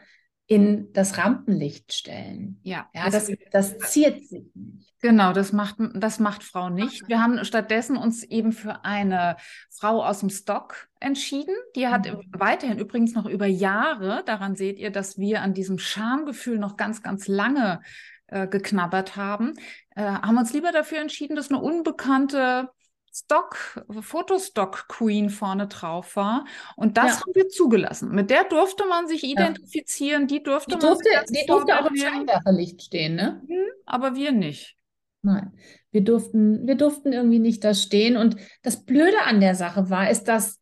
in 0.54 0.94
das 0.94 1.18
Rampenlicht 1.18 1.94
stellen. 1.94 2.60
Ja, 2.62 2.88
ja 2.94 3.10
das, 3.10 3.32
das 3.52 3.80
ziert 3.80 4.24
sich 4.24 4.46
nicht. 4.54 4.94
Genau, 5.02 5.34
das 5.34 5.52
macht, 5.52 5.78
das 5.96 6.20
macht 6.20 6.44
Frau 6.44 6.70
nicht. 6.70 7.08
Wir 7.08 7.22
haben 7.22 7.44
stattdessen 7.44 7.98
uns 7.98 8.24
eben 8.24 8.52
für 8.54 8.86
eine 8.86 9.36
Frau 9.70 10.06
aus 10.06 10.20
dem 10.20 10.30
Stock 10.30 10.88
entschieden. 11.00 11.56
Die 11.76 11.88
hat 11.88 12.06
mhm. 12.06 12.22
weiterhin 12.32 12.78
übrigens 12.78 13.14
noch 13.16 13.26
über 13.26 13.48
Jahre, 13.48 14.24
daran 14.26 14.56
seht 14.56 14.80
ihr, 14.80 14.92
dass 14.92 15.18
wir 15.18 15.42
an 15.42 15.54
diesem 15.54 15.80
Schamgefühl 15.80 16.60
noch 16.60 16.78
ganz, 16.78 17.02
ganz 17.02 17.28
lange 17.28 17.82
äh, 18.28 18.48
geknabbert 18.48 19.16
haben, 19.16 19.56
äh, 19.96 20.04
haben 20.04 20.38
uns 20.38 20.54
lieber 20.54 20.72
dafür 20.72 21.00
entschieden, 21.00 21.36
dass 21.36 21.50
eine 21.50 21.62
unbekannte 21.62 22.70
Stock, 23.15 23.86
Fotostock 24.01 24.88
Queen 24.88 25.30
vorne 25.30 25.68
drauf 25.68 26.15
war. 26.15 26.45
Und 26.75 26.98
das 26.98 27.19
ja. 27.19 27.21
haben 27.21 27.36
wir 27.36 27.48
zugelassen. 27.48 28.10
Mit 28.10 28.31
der 28.31 28.44
durfte 28.45 28.86
man 28.88 29.07
sich 29.07 29.24
identifizieren, 29.24 30.24
ja. 30.24 30.27
die 30.27 30.44
durfte 30.44 30.75
die 30.75 30.81
durfte, 30.81 31.10
man 31.13 31.25
Die 31.25 31.45
durfte 31.45 31.80
auch 31.80 31.89
im 31.89 31.95
Scheinwerferlicht 31.95 32.81
stehen, 32.81 33.15
ne? 33.15 33.42
Hm, 33.48 33.65
aber 33.86 34.15
wir 34.15 34.31
nicht. 34.31 34.75
Nein, 35.21 35.54
wir 35.92 36.01
durften, 36.01 36.68
wir 36.68 36.75
durften 36.75 37.13
irgendwie 37.13 37.39
nicht 37.39 37.63
da 37.63 37.74
stehen. 37.74 38.18
Und 38.18 38.36
das 38.63 38.83
Blöde 38.83 39.21
an 39.25 39.39
der 39.39 39.56
Sache 39.56 39.89
war, 39.89 40.09
ist, 40.09 40.25
dass 40.25 40.59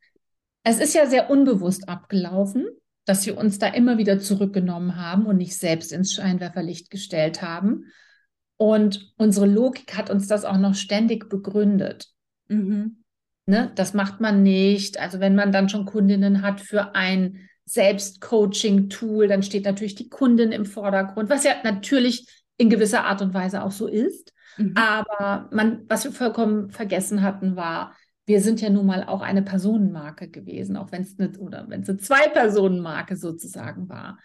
es 0.63 0.80
ist 0.80 0.94
ja 0.94 1.07
sehr 1.07 1.30
unbewusst 1.30 1.89
abgelaufen, 1.89 2.68
dass 3.06 3.25
wir 3.25 3.38
uns 3.38 3.57
da 3.57 3.68
immer 3.68 3.97
wieder 3.97 4.19
zurückgenommen 4.19 4.97
haben 4.97 5.25
und 5.25 5.38
nicht 5.38 5.57
selbst 5.57 5.92
ins 5.92 6.13
Scheinwerferlicht 6.13 6.92
gestellt 6.92 7.42
haben. 7.42 7.86
Und 8.57 9.13
unsere 9.18 9.47
Logik 9.47 9.97
hat 9.97 10.12
uns 10.12 10.27
das 10.27 10.45
auch 10.45 10.57
noch 10.57 10.75
ständig 10.75 11.30
begründet. 11.30 12.12
Mhm. 12.51 13.03
Ne, 13.48 13.71
das 13.75 13.94
macht 13.94 14.21
man 14.21 14.44
nicht. 14.44 15.00
Also 15.00 15.19
wenn 15.19 15.36
man 15.36 15.51
dann 15.51 15.68
schon 15.68 15.86
Kundinnen 15.86 16.42
hat 16.42 16.62
für 16.62 16.95
ein 16.95 17.39
Selbstcoaching-Tool, 17.65 19.27
dann 19.27 19.44
steht 19.44 19.65
natürlich 19.65 19.95
die 19.95 20.09
Kundin 20.09 20.51
im 20.51 20.65
Vordergrund, 20.65 21.30
was 21.30 21.44
ja 21.44 21.53
natürlich 21.63 22.27
in 22.57 22.69
gewisser 22.69 23.06
Art 23.06 23.21
und 23.21 23.33
Weise 23.33 23.63
auch 23.63 23.71
so 23.71 23.88
ist. 23.88 24.33
Mhm. 24.57 24.75
Aber 24.75 25.50
man, 25.51 25.85
was 25.87 26.04
wir 26.04 26.11
vollkommen 26.11 26.69
vergessen 26.69 27.23
hatten, 27.23 27.56
war, 27.56 27.95
wir 28.26 28.42
sind 28.42 28.61
ja 28.61 28.69
nun 28.69 28.85
mal 28.85 29.04
auch 29.04 29.21
eine 29.21 29.42
Personenmarke 29.42 30.30
gewesen, 30.30 30.78
auch 30.78 30.92
wenn 30.92 31.02
es 31.02 31.18
eine 31.18 31.37
oder 31.40 31.66
wenn 31.69 31.81
es 31.81 31.90
eine 31.90 31.97
Zwei-Personen-Marke 31.97 33.16
sozusagen 33.16 33.90
war. 33.90 34.19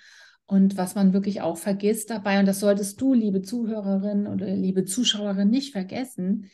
Und 0.44 0.76
was 0.76 0.94
man 0.94 1.12
wirklich 1.12 1.40
auch 1.40 1.56
vergisst 1.56 2.10
dabei, 2.10 2.38
und 2.38 2.46
das 2.46 2.60
solltest 2.60 3.00
du, 3.00 3.14
liebe 3.14 3.42
Zuhörerin 3.42 4.26
oder 4.26 4.46
liebe 4.46 4.84
Zuschauerin, 4.84 5.50
nicht 5.50 5.72
vergessen, 5.72 6.50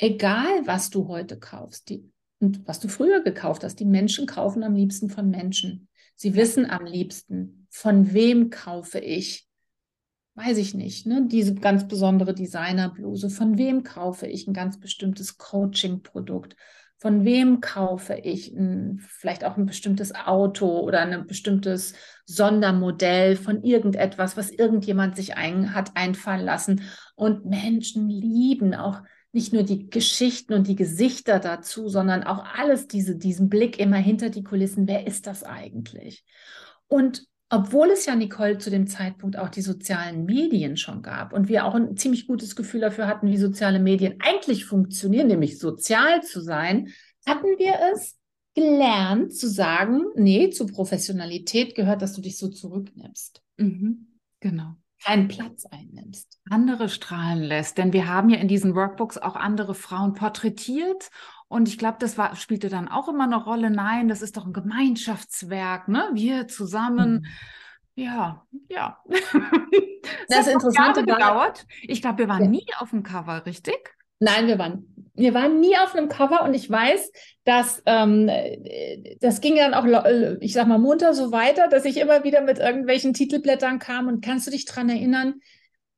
egal 0.00 0.66
was 0.66 0.90
du 0.90 1.08
heute 1.08 1.38
kaufst 1.38 1.88
die, 1.90 2.10
und 2.40 2.66
was 2.66 2.80
du 2.80 2.88
früher 2.88 3.22
gekauft 3.22 3.64
hast, 3.64 3.78
die 3.80 3.84
Menschen 3.84 4.26
kaufen 4.26 4.62
am 4.62 4.74
liebsten 4.74 5.10
von 5.10 5.28
Menschen. 5.28 5.88
Sie 6.16 6.34
wissen 6.34 6.68
am 6.68 6.86
liebsten, 6.86 7.66
von 7.70 8.14
wem 8.14 8.50
kaufe 8.50 8.98
ich. 8.98 9.46
Weiß 10.34 10.56
ich 10.56 10.74
nicht, 10.74 11.06
ne? 11.06 11.26
Diese 11.30 11.54
ganz 11.54 11.86
besondere 11.86 12.32
Designerbluse. 12.32 13.28
Von 13.28 13.58
wem 13.58 13.82
kaufe 13.82 14.26
ich 14.26 14.46
ein 14.46 14.54
ganz 14.54 14.80
bestimmtes 14.80 15.36
Coaching-Produkt? 15.36 16.56
Von 16.96 17.24
wem 17.24 17.60
kaufe 17.60 18.14
ich 18.14 18.54
ein, 18.54 19.00
vielleicht 19.00 19.44
auch 19.44 19.58
ein 19.58 19.66
bestimmtes 19.66 20.14
Auto 20.14 20.80
oder 20.80 21.00
ein 21.00 21.26
bestimmtes 21.26 21.94
Sondermodell 22.24 23.36
von 23.36 23.62
irgendetwas, 23.62 24.36
was 24.36 24.50
irgendjemand 24.50 25.16
sich 25.16 25.36
ein, 25.36 25.74
hat 25.74 25.94
einfallen 25.94 26.44
lassen? 26.44 26.82
Und 27.16 27.44
Menschen 27.44 28.08
lieben 28.08 28.74
auch 28.74 29.02
nicht 29.32 29.52
nur 29.52 29.62
die 29.62 29.88
Geschichten 29.88 30.54
und 30.54 30.66
die 30.66 30.76
Gesichter 30.76 31.38
dazu, 31.38 31.88
sondern 31.88 32.24
auch 32.24 32.44
alles, 32.44 32.88
diese, 32.88 33.16
diesen 33.16 33.48
Blick 33.48 33.78
immer 33.78 33.96
hinter 33.96 34.30
die 34.30 34.42
Kulissen. 34.42 34.88
Wer 34.88 35.06
ist 35.06 35.26
das 35.26 35.44
eigentlich? 35.44 36.24
Und 36.88 37.24
obwohl 37.48 37.90
es 37.90 38.06
ja, 38.06 38.14
Nicole, 38.14 38.58
zu 38.58 38.70
dem 38.70 38.86
Zeitpunkt 38.86 39.36
auch 39.36 39.48
die 39.48 39.62
sozialen 39.62 40.24
Medien 40.24 40.76
schon 40.76 41.02
gab 41.02 41.32
und 41.32 41.48
wir 41.48 41.64
auch 41.64 41.74
ein 41.74 41.96
ziemlich 41.96 42.26
gutes 42.26 42.54
Gefühl 42.54 42.80
dafür 42.80 43.06
hatten, 43.06 43.28
wie 43.28 43.36
soziale 43.36 43.80
Medien 43.80 44.18
eigentlich 44.20 44.64
funktionieren, 44.64 45.26
nämlich 45.26 45.58
sozial 45.58 46.22
zu 46.22 46.40
sein, 46.40 46.92
hatten 47.26 47.58
wir 47.58 47.74
es 47.92 48.16
gelernt 48.54 49.34
zu 49.34 49.48
sagen, 49.48 50.04
nee, 50.14 50.50
zu 50.50 50.66
Professionalität 50.66 51.74
gehört, 51.74 52.02
dass 52.02 52.14
du 52.14 52.20
dich 52.20 52.36
so 52.38 52.48
zurücknimmst. 52.48 53.42
Mhm. 53.56 54.18
Genau 54.38 54.76
keinen 55.04 55.28
Platz 55.28 55.66
einnimmst. 55.66 56.38
Andere 56.50 56.88
strahlen 56.88 57.42
lässt. 57.42 57.78
Denn 57.78 57.92
wir 57.92 58.08
haben 58.08 58.28
ja 58.28 58.38
in 58.38 58.48
diesen 58.48 58.74
Workbooks 58.74 59.18
auch 59.18 59.36
andere 59.36 59.74
Frauen 59.74 60.14
porträtiert. 60.14 61.10
Und 61.48 61.68
ich 61.68 61.78
glaube, 61.78 61.96
das 62.00 62.18
war, 62.18 62.36
spielte 62.36 62.68
dann 62.68 62.88
auch 62.88 63.08
immer 63.08 63.24
eine 63.24 63.42
Rolle. 63.42 63.70
Nein, 63.70 64.08
das 64.08 64.22
ist 64.22 64.36
doch 64.36 64.46
ein 64.46 64.52
Gemeinschaftswerk, 64.52 65.88
ne? 65.88 66.10
Wir 66.14 66.48
zusammen. 66.48 67.22
Mhm 67.22 67.26
Ja, 67.96 68.46
ja. 68.68 68.98
das, 69.08 70.46
das 70.46 70.46
Interessante 70.46 71.04
gedauert. 71.04 71.66
Ich 71.82 72.00
glaube, 72.00 72.18
wir 72.18 72.28
waren 72.28 72.44
ja. 72.44 72.50
nie 72.50 72.66
auf 72.78 72.90
dem 72.90 73.02
Cover, 73.02 73.44
richtig? 73.44 73.94
Nein, 74.20 74.46
wir 74.46 74.58
waren, 74.58 75.10
wir 75.14 75.34
waren 75.34 75.60
nie 75.60 75.76
auf 75.76 75.94
einem 75.94 76.08
Cover 76.08 76.44
und 76.44 76.54
ich 76.54 76.70
weiß, 76.70 77.10
dass 77.44 77.82
ähm, 77.86 78.30
das 79.20 79.40
ging 79.40 79.56
dann 79.56 79.74
auch, 79.74 79.86
ich 80.40 80.52
sag 80.52 80.68
mal, 80.68 80.78
munter 80.78 81.14
so 81.14 81.32
weiter, 81.32 81.68
dass 81.68 81.86
ich 81.86 81.96
immer 81.96 82.22
wieder 82.22 82.42
mit 82.42 82.58
irgendwelchen 82.58 83.14
Titelblättern 83.14 83.78
kam. 83.78 84.08
Und 84.08 84.22
kannst 84.22 84.46
du 84.46 84.50
dich 84.50 84.66
daran 84.66 84.90
erinnern? 84.90 85.40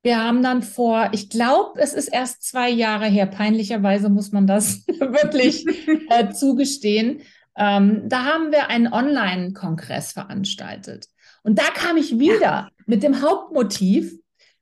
Wir 0.04 0.22
haben 0.22 0.42
dann 0.42 0.62
vor, 0.62 1.10
ich 1.12 1.30
glaube, 1.30 1.80
es 1.80 1.94
ist 1.94 2.08
erst 2.08 2.42
zwei 2.42 2.70
Jahre 2.70 3.06
her, 3.06 3.26
peinlicherweise 3.26 4.08
muss 4.08 4.32
man 4.32 4.46
das 4.46 4.86
wirklich 4.86 5.66
äh, 6.10 6.30
zugestehen. 6.32 7.22
Ähm, 7.56 8.08
da 8.08 8.24
haben 8.24 8.50
wir 8.50 8.68
einen 8.68 8.92
Online-Kongress 8.92 10.12
veranstaltet. 10.12 11.06
Und 11.42 11.58
da 11.58 11.64
kam 11.74 11.96
ich 11.96 12.18
wieder 12.18 12.70
mit 12.86 13.02
dem 13.02 13.20
Hauptmotiv 13.20 14.12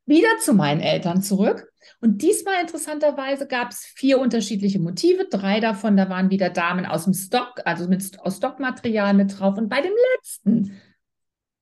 wieder 0.07 0.39
zu 0.41 0.55
meinen 0.55 0.81
Eltern 0.81 1.23
zurück. 1.23 1.70
Und 2.01 2.23
diesmal 2.23 2.63
interessanterweise 2.63 3.47
gab 3.47 3.71
es 3.71 3.85
vier 3.85 4.19
unterschiedliche 4.19 4.79
Motive. 4.79 5.27
Drei 5.31 5.61
davon, 5.61 5.97
da 5.97 6.09
waren 6.09 6.31
wieder 6.31 6.49
Damen 6.49 6.87
aus 6.87 7.05
dem 7.05 7.13
Stock, 7.13 7.61
also 7.65 7.89
mit, 7.89 8.19
aus 8.21 8.39
Stockmaterial 8.39 9.13
mit 9.13 9.39
drauf. 9.39 9.59
Und 9.59 9.69
bei 9.69 9.83
dem 9.83 9.93
letzten, 10.17 10.81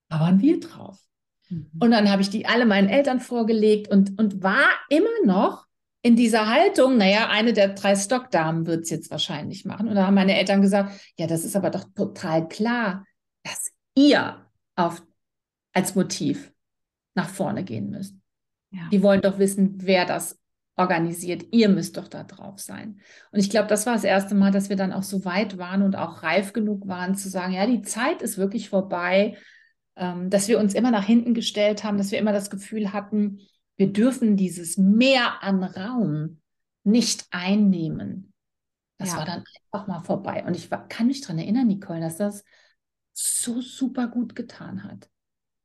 da 0.08 0.20
waren 0.20 0.40
wir 0.40 0.60
drauf. 0.60 1.00
Mhm. 1.48 1.70
Und 1.80 1.90
dann 1.90 2.10
habe 2.10 2.22
ich 2.22 2.30
die 2.30 2.46
alle 2.46 2.66
meinen 2.66 2.88
Eltern 2.88 3.18
vorgelegt 3.18 3.88
und, 3.88 4.18
und 4.18 4.42
war 4.42 4.68
immer 4.88 5.08
noch 5.24 5.66
in 6.02 6.14
dieser 6.14 6.48
Haltung, 6.48 6.96
naja, 6.96 7.28
eine 7.28 7.52
der 7.52 7.70
drei 7.70 7.96
Stockdamen 7.96 8.66
wird 8.66 8.84
es 8.84 8.90
jetzt 8.90 9.10
wahrscheinlich 9.10 9.64
machen. 9.64 9.88
Und 9.88 9.96
da 9.96 10.06
haben 10.06 10.14
meine 10.14 10.38
Eltern 10.38 10.62
gesagt, 10.62 10.92
ja, 11.16 11.26
das 11.26 11.44
ist 11.44 11.56
aber 11.56 11.70
doch 11.70 11.84
total 11.94 12.48
klar, 12.48 13.04
dass 13.42 13.72
ihr 13.94 14.46
auf 14.76 15.02
als 15.72 15.96
Motiv 15.96 16.52
nach 17.14 17.28
vorne 17.28 17.64
gehen 17.64 17.90
müsst. 17.90 18.14
Ja. 18.70 18.88
Die 18.90 19.02
wollen 19.02 19.20
doch 19.20 19.38
wissen, 19.38 19.78
wer 19.82 20.04
das 20.04 20.38
organisiert. 20.76 21.44
Ihr 21.50 21.68
müsst 21.68 21.96
doch 21.96 22.08
da 22.08 22.22
drauf 22.22 22.60
sein. 22.60 23.00
Und 23.32 23.40
ich 23.40 23.50
glaube, 23.50 23.68
das 23.68 23.84
war 23.84 23.94
das 23.94 24.04
erste 24.04 24.34
Mal, 24.34 24.52
dass 24.52 24.68
wir 24.68 24.76
dann 24.76 24.92
auch 24.92 25.02
so 25.02 25.24
weit 25.24 25.58
waren 25.58 25.82
und 25.82 25.96
auch 25.96 26.22
reif 26.22 26.52
genug 26.52 26.86
waren 26.86 27.16
zu 27.16 27.28
sagen, 27.28 27.52
ja, 27.52 27.66
die 27.66 27.82
Zeit 27.82 28.22
ist 28.22 28.38
wirklich 28.38 28.68
vorbei, 28.68 29.36
ähm, 29.96 30.30
dass 30.30 30.46
wir 30.46 30.58
uns 30.60 30.74
immer 30.74 30.90
nach 30.90 31.04
hinten 31.04 31.34
gestellt 31.34 31.82
haben, 31.82 31.98
dass 31.98 32.12
wir 32.12 32.18
immer 32.18 32.32
das 32.32 32.50
Gefühl 32.50 32.92
hatten, 32.92 33.40
wir 33.76 33.92
dürfen 33.92 34.36
dieses 34.36 34.76
Mehr 34.78 35.42
an 35.42 35.64
Raum 35.64 36.40
nicht 36.84 37.26
einnehmen. 37.30 38.32
Das 38.98 39.10
ja. 39.10 39.18
war 39.18 39.24
dann 39.24 39.44
einfach 39.72 39.86
mal 39.86 40.00
vorbei. 40.00 40.44
Und 40.46 40.56
ich 40.56 40.70
war, 40.70 40.88
kann 40.88 41.08
mich 41.08 41.20
daran 41.20 41.38
erinnern, 41.38 41.66
Nicole, 41.66 42.00
dass 42.00 42.16
das 42.16 42.44
so 43.12 43.60
super 43.60 44.08
gut 44.08 44.36
getan 44.36 44.84
hat. 44.84 45.08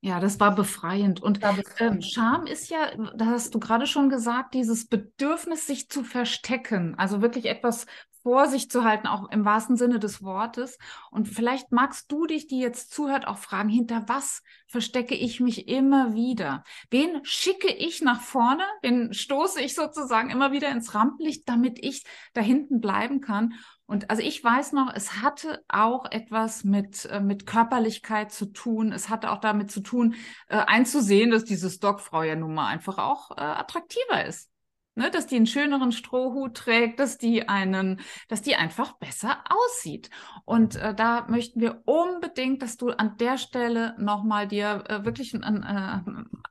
Ja, 0.06 0.20
das 0.20 0.38
war 0.42 0.54
befreiend. 0.54 1.24
Und 1.24 1.42
war 1.42 1.54
befreiend. 1.54 1.96
Ähm, 1.96 2.02
Scham 2.02 2.46
ist 2.46 2.70
ja, 2.70 2.92
da 3.16 3.28
hast 3.28 3.56
du 3.56 3.60
gerade 3.60 3.88
schon 3.88 4.10
gesagt, 4.10 4.54
dieses 4.54 4.86
Bedürfnis, 4.90 5.66
sich 5.66 5.88
zu 5.88 6.04
verstecken. 6.04 6.96
Also 6.98 7.22
wirklich 7.22 7.46
etwas 7.46 7.86
vor 8.22 8.48
sich 8.48 8.70
zu 8.70 8.84
halten, 8.84 9.08
auch 9.08 9.30
im 9.32 9.46
wahrsten 9.46 9.78
Sinne 9.78 10.00
des 10.00 10.22
Wortes. 10.22 10.78
Und 11.10 11.30
vielleicht 11.30 11.72
magst 11.72 12.12
du 12.12 12.26
dich, 12.26 12.48
die 12.48 12.60
jetzt 12.60 12.92
zuhört, 12.92 13.28
auch 13.28 13.38
fragen, 13.38 13.70
hinter 13.70 14.04
was 14.08 14.44
verstecke 14.68 15.16
ich 15.16 15.40
mich 15.40 15.70
immer 15.70 16.14
wieder? 16.14 16.66
Wen 16.90 17.24
schicke 17.24 17.72
ich 17.72 18.02
nach 18.02 18.20
vorne? 18.20 18.64
Wen 18.82 19.14
stoße 19.14 19.62
ich 19.62 19.74
sozusagen 19.74 20.32
immer 20.32 20.52
wieder 20.52 20.70
ins 20.70 20.94
Rampenlicht, 20.94 21.48
damit 21.48 21.80
ich 21.82 22.04
da 22.34 22.42
hinten 22.42 22.82
bleiben 22.82 23.22
kann? 23.22 23.54
Und 23.86 24.10
also 24.10 24.24
ich 24.24 24.44
weiß 24.44 24.72
noch, 24.72 24.94
es 24.94 25.22
hatte 25.22 25.64
auch 25.68 26.10
etwas 26.10 26.64
mit, 26.64 27.06
äh, 27.06 27.20
mit 27.20 27.46
Körperlichkeit 27.46 28.32
zu 28.32 28.48
tun. 28.48 28.92
Es 28.92 29.10
hatte 29.10 29.32
auch 29.32 29.40
damit 29.40 29.72
zu 29.72 29.82
tun, 29.82 30.16
äh, 30.48 30.58
einzusehen, 30.58 31.32
dass 31.32 31.44
diese 31.44 31.70
Stockfrau 31.70 32.24
ja 32.24 32.36
nun 32.36 32.54
mal 32.54 32.68
einfach 32.68 32.98
auch 32.98 33.32
äh, 33.32 33.42
attraktiver 33.42 34.26
ist. 34.26 34.50
Ne, 34.96 35.10
dass 35.10 35.26
die 35.26 35.38
einen 35.38 35.48
schöneren 35.48 35.92
Strohhut 35.92 36.56
trägt, 36.56 37.00
dass 37.00 37.18
die 37.18 37.50
einen, 37.50 38.00
dass 38.28 38.44
die 38.44 38.56
einfach 38.56 38.94
besser 38.94 39.44
aussieht. 39.50 40.12
Und 40.46 40.76
äh, 40.76 40.94
da 40.94 41.26
möchten 41.28 41.60
wir 41.62 41.82
unbedingt, 41.86 42.62
dass 42.62 42.78
du 42.78 42.92
an 42.92 43.18
der 43.18 43.40
Stelle 43.40 43.96
nochmal 43.98 44.48
dir 44.48 44.84
äh, 44.88 45.04
wirklich 45.04 45.34
einen 45.34 45.64
äh, 45.64 46.02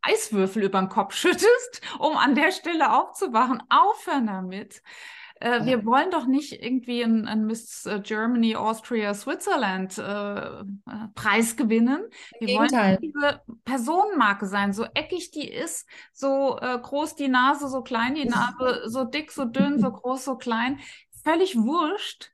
Eiswürfel 0.02 0.64
über 0.64 0.80
den 0.80 0.88
Kopf 0.88 1.14
schüttest, 1.14 1.82
um 2.00 2.16
an 2.16 2.34
der 2.34 2.50
Stelle 2.50 2.92
aufzuwachen. 2.92 3.62
Aufhören 3.68 4.26
damit. 4.26 4.82
Äh, 5.42 5.64
wir 5.64 5.84
wollen 5.84 6.12
doch 6.12 6.26
nicht 6.26 6.62
irgendwie 6.62 7.02
ein, 7.02 7.26
ein 7.26 7.46
Miss 7.46 7.84
äh, 7.84 7.98
Germany, 8.00 8.54
Austria, 8.54 9.12
Switzerland 9.12 9.98
äh, 9.98 10.64
Preis 11.16 11.56
gewinnen. 11.56 12.04
Wir 12.38 12.46
Gegenteil. 12.46 12.98
wollen 12.98 12.98
diese 13.00 13.40
Personenmarke 13.64 14.46
sein, 14.46 14.72
so 14.72 14.84
eckig 14.94 15.32
die 15.32 15.48
ist, 15.48 15.88
so 16.12 16.58
äh, 16.60 16.78
groß 16.78 17.16
die 17.16 17.26
Nase, 17.26 17.68
so 17.68 17.82
klein 17.82 18.14
die 18.14 18.26
Nase, 18.28 18.82
so 18.86 19.02
dick, 19.02 19.32
so 19.32 19.44
dünn, 19.44 19.80
so 19.80 19.90
groß, 19.90 20.24
so 20.24 20.36
klein. 20.36 20.78
Völlig 21.24 21.56
wurscht. 21.56 22.30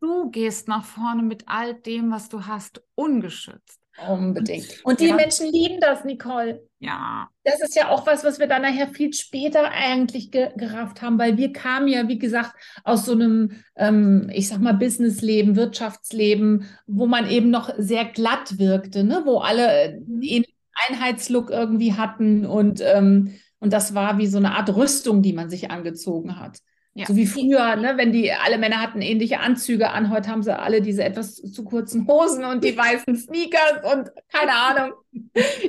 Du 0.00 0.30
gehst 0.30 0.68
nach 0.68 0.84
vorne 0.84 1.22
mit 1.24 1.48
all 1.48 1.74
dem, 1.74 2.12
was 2.12 2.28
du 2.28 2.46
hast, 2.46 2.82
ungeschützt. 2.94 3.81
Unbedingt. 4.08 4.84
Und 4.84 5.00
die 5.00 5.08
ja. 5.08 5.14
Menschen 5.14 5.50
lieben 5.50 5.80
das, 5.80 6.04
Nicole. 6.04 6.66
Ja. 6.78 7.28
Das 7.44 7.60
ist 7.60 7.76
ja 7.76 7.88
auch 7.88 8.06
was, 8.06 8.24
was 8.24 8.38
wir 8.38 8.46
dann 8.46 8.62
nachher 8.62 8.88
viel 8.88 9.12
später 9.12 9.70
eigentlich 9.70 10.30
ge 10.30 10.50
gerafft 10.56 11.02
haben, 11.02 11.18
weil 11.18 11.36
wir 11.36 11.52
kamen 11.52 11.88
ja, 11.88 12.08
wie 12.08 12.18
gesagt, 12.18 12.54
aus 12.84 13.04
so 13.04 13.12
einem, 13.12 13.52
ähm, 13.76 14.30
ich 14.32 14.48
sag 14.48 14.60
mal, 14.60 14.74
Businessleben, 14.74 15.56
Wirtschaftsleben, 15.56 16.66
wo 16.86 17.06
man 17.06 17.28
eben 17.28 17.50
noch 17.50 17.72
sehr 17.78 18.04
glatt 18.04 18.58
wirkte, 18.58 19.04
ne? 19.04 19.22
wo 19.24 19.38
alle 19.38 19.98
den 20.00 20.44
Einheitslook 20.88 21.50
irgendwie 21.50 21.94
hatten 21.94 22.46
und, 22.46 22.80
ähm, 22.80 23.34
und 23.60 23.72
das 23.72 23.94
war 23.94 24.18
wie 24.18 24.26
so 24.26 24.38
eine 24.38 24.56
Art 24.56 24.74
Rüstung, 24.74 25.22
die 25.22 25.32
man 25.32 25.50
sich 25.50 25.70
angezogen 25.70 26.40
hat. 26.40 26.58
Ja. 26.94 27.06
So 27.06 27.16
wie 27.16 27.26
früher, 27.26 27.76
ne, 27.76 27.94
wenn 27.96 28.12
die 28.12 28.32
alle 28.32 28.58
Männer 28.58 28.82
hatten 28.82 29.00
ähnliche 29.00 29.40
Anzüge 29.40 29.90
an, 29.90 30.10
heute 30.10 30.28
haben 30.28 30.42
sie 30.42 30.56
alle 30.56 30.82
diese 30.82 31.02
etwas 31.02 31.36
zu 31.36 31.64
kurzen 31.64 32.06
Hosen 32.06 32.44
und 32.44 32.64
die 32.64 32.76
weißen 32.76 33.16
Sneakers 33.16 33.94
und 33.94 34.10
keine 34.30 34.52
Ahnung. 34.52 34.92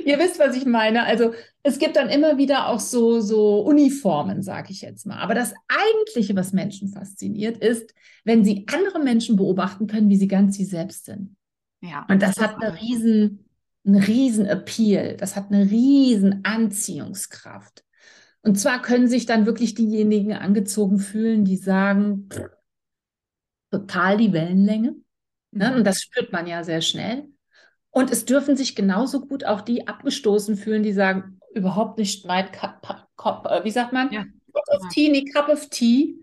Ihr 0.04 0.18
wisst, 0.18 0.38
was 0.38 0.54
ich 0.54 0.66
meine. 0.66 1.04
Also 1.04 1.32
es 1.62 1.78
gibt 1.78 1.96
dann 1.96 2.10
immer 2.10 2.36
wieder 2.36 2.68
auch 2.68 2.80
so, 2.80 3.20
so 3.20 3.60
Uniformen, 3.60 4.42
sage 4.42 4.70
ich 4.70 4.82
jetzt 4.82 5.06
mal. 5.06 5.18
Aber 5.18 5.34
das 5.34 5.54
Eigentliche, 5.68 6.36
was 6.36 6.52
Menschen 6.52 6.88
fasziniert, 6.88 7.56
ist, 7.56 7.94
wenn 8.24 8.44
sie 8.44 8.66
andere 8.70 8.98
Menschen 8.98 9.36
beobachten 9.36 9.86
können, 9.86 10.10
wie 10.10 10.16
sie 10.16 10.28
ganz 10.28 10.56
sie 10.56 10.66
selbst 10.66 11.06
sind. 11.06 11.36
Ja. 11.80 12.04
Und 12.10 12.20
das, 12.20 12.34
das 12.34 12.44
hat 12.44 12.62
eine 12.62 12.78
riesen, 12.78 13.48
einen 13.86 14.02
riesen 14.02 14.44
Appeal. 14.44 15.16
Das 15.16 15.36
hat 15.36 15.50
eine 15.50 15.70
riesen 15.70 16.40
Anziehungskraft. 16.44 17.83
Und 18.44 18.56
zwar 18.56 18.82
können 18.82 19.08
sich 19.08 19.24
dann 19.24 19.46
wirklich 19.46 19.74
diejenigen 19.74 20.34
angezogen 20.34 20.98
fühlen, 20.98 21.44
die 21.46 21.56
sagen, 21.56 22.28
pff, 22.30 22.50
total 23.70 24.18
die 24.18 24.32
Wellenlänge. 24.32 24.96
Ne? 25.50 25.70
Mhm. 25.70 25.76
Und 25.76 25.84
das 25.84 26.02
spürt 26.02 26.30
man 26.30 26.46
ja 26.46 26.62
sehr 26.62 26.82
schnell. 26.82 27.28
Und 27.90 28.10
es 28.10 28.26
dürfen 28.26 28.56
sich 28.56 28.76
genauso 28.76 29.26
gut 29.26 29.44
auch 29.44 29.62
die 29.62 29.88
abgestoßen 29.88 30.56
fühlen, 30.56 30.82
die 30.82 30.92
sagen, 30.92 31.40
überhaupt 31.54 31.98
nicht 31.98 32.26
mein 32.26 32.52
Cup, 32.52 33.08
Cup, 33.16 33.46
äh, 33.50 33.64
wie 33.64 33.70
sagt 33.70 33.92
man? 33.92 34.12
Ja. 34.12 34.24
Cup 34.52 34.82
of 34.82 34.88
Tea, 34.92 35.08
nee, 35.08 35.24
Cup 35.24 35.48
of 35.48 35.70
Tea. 35.70 36.16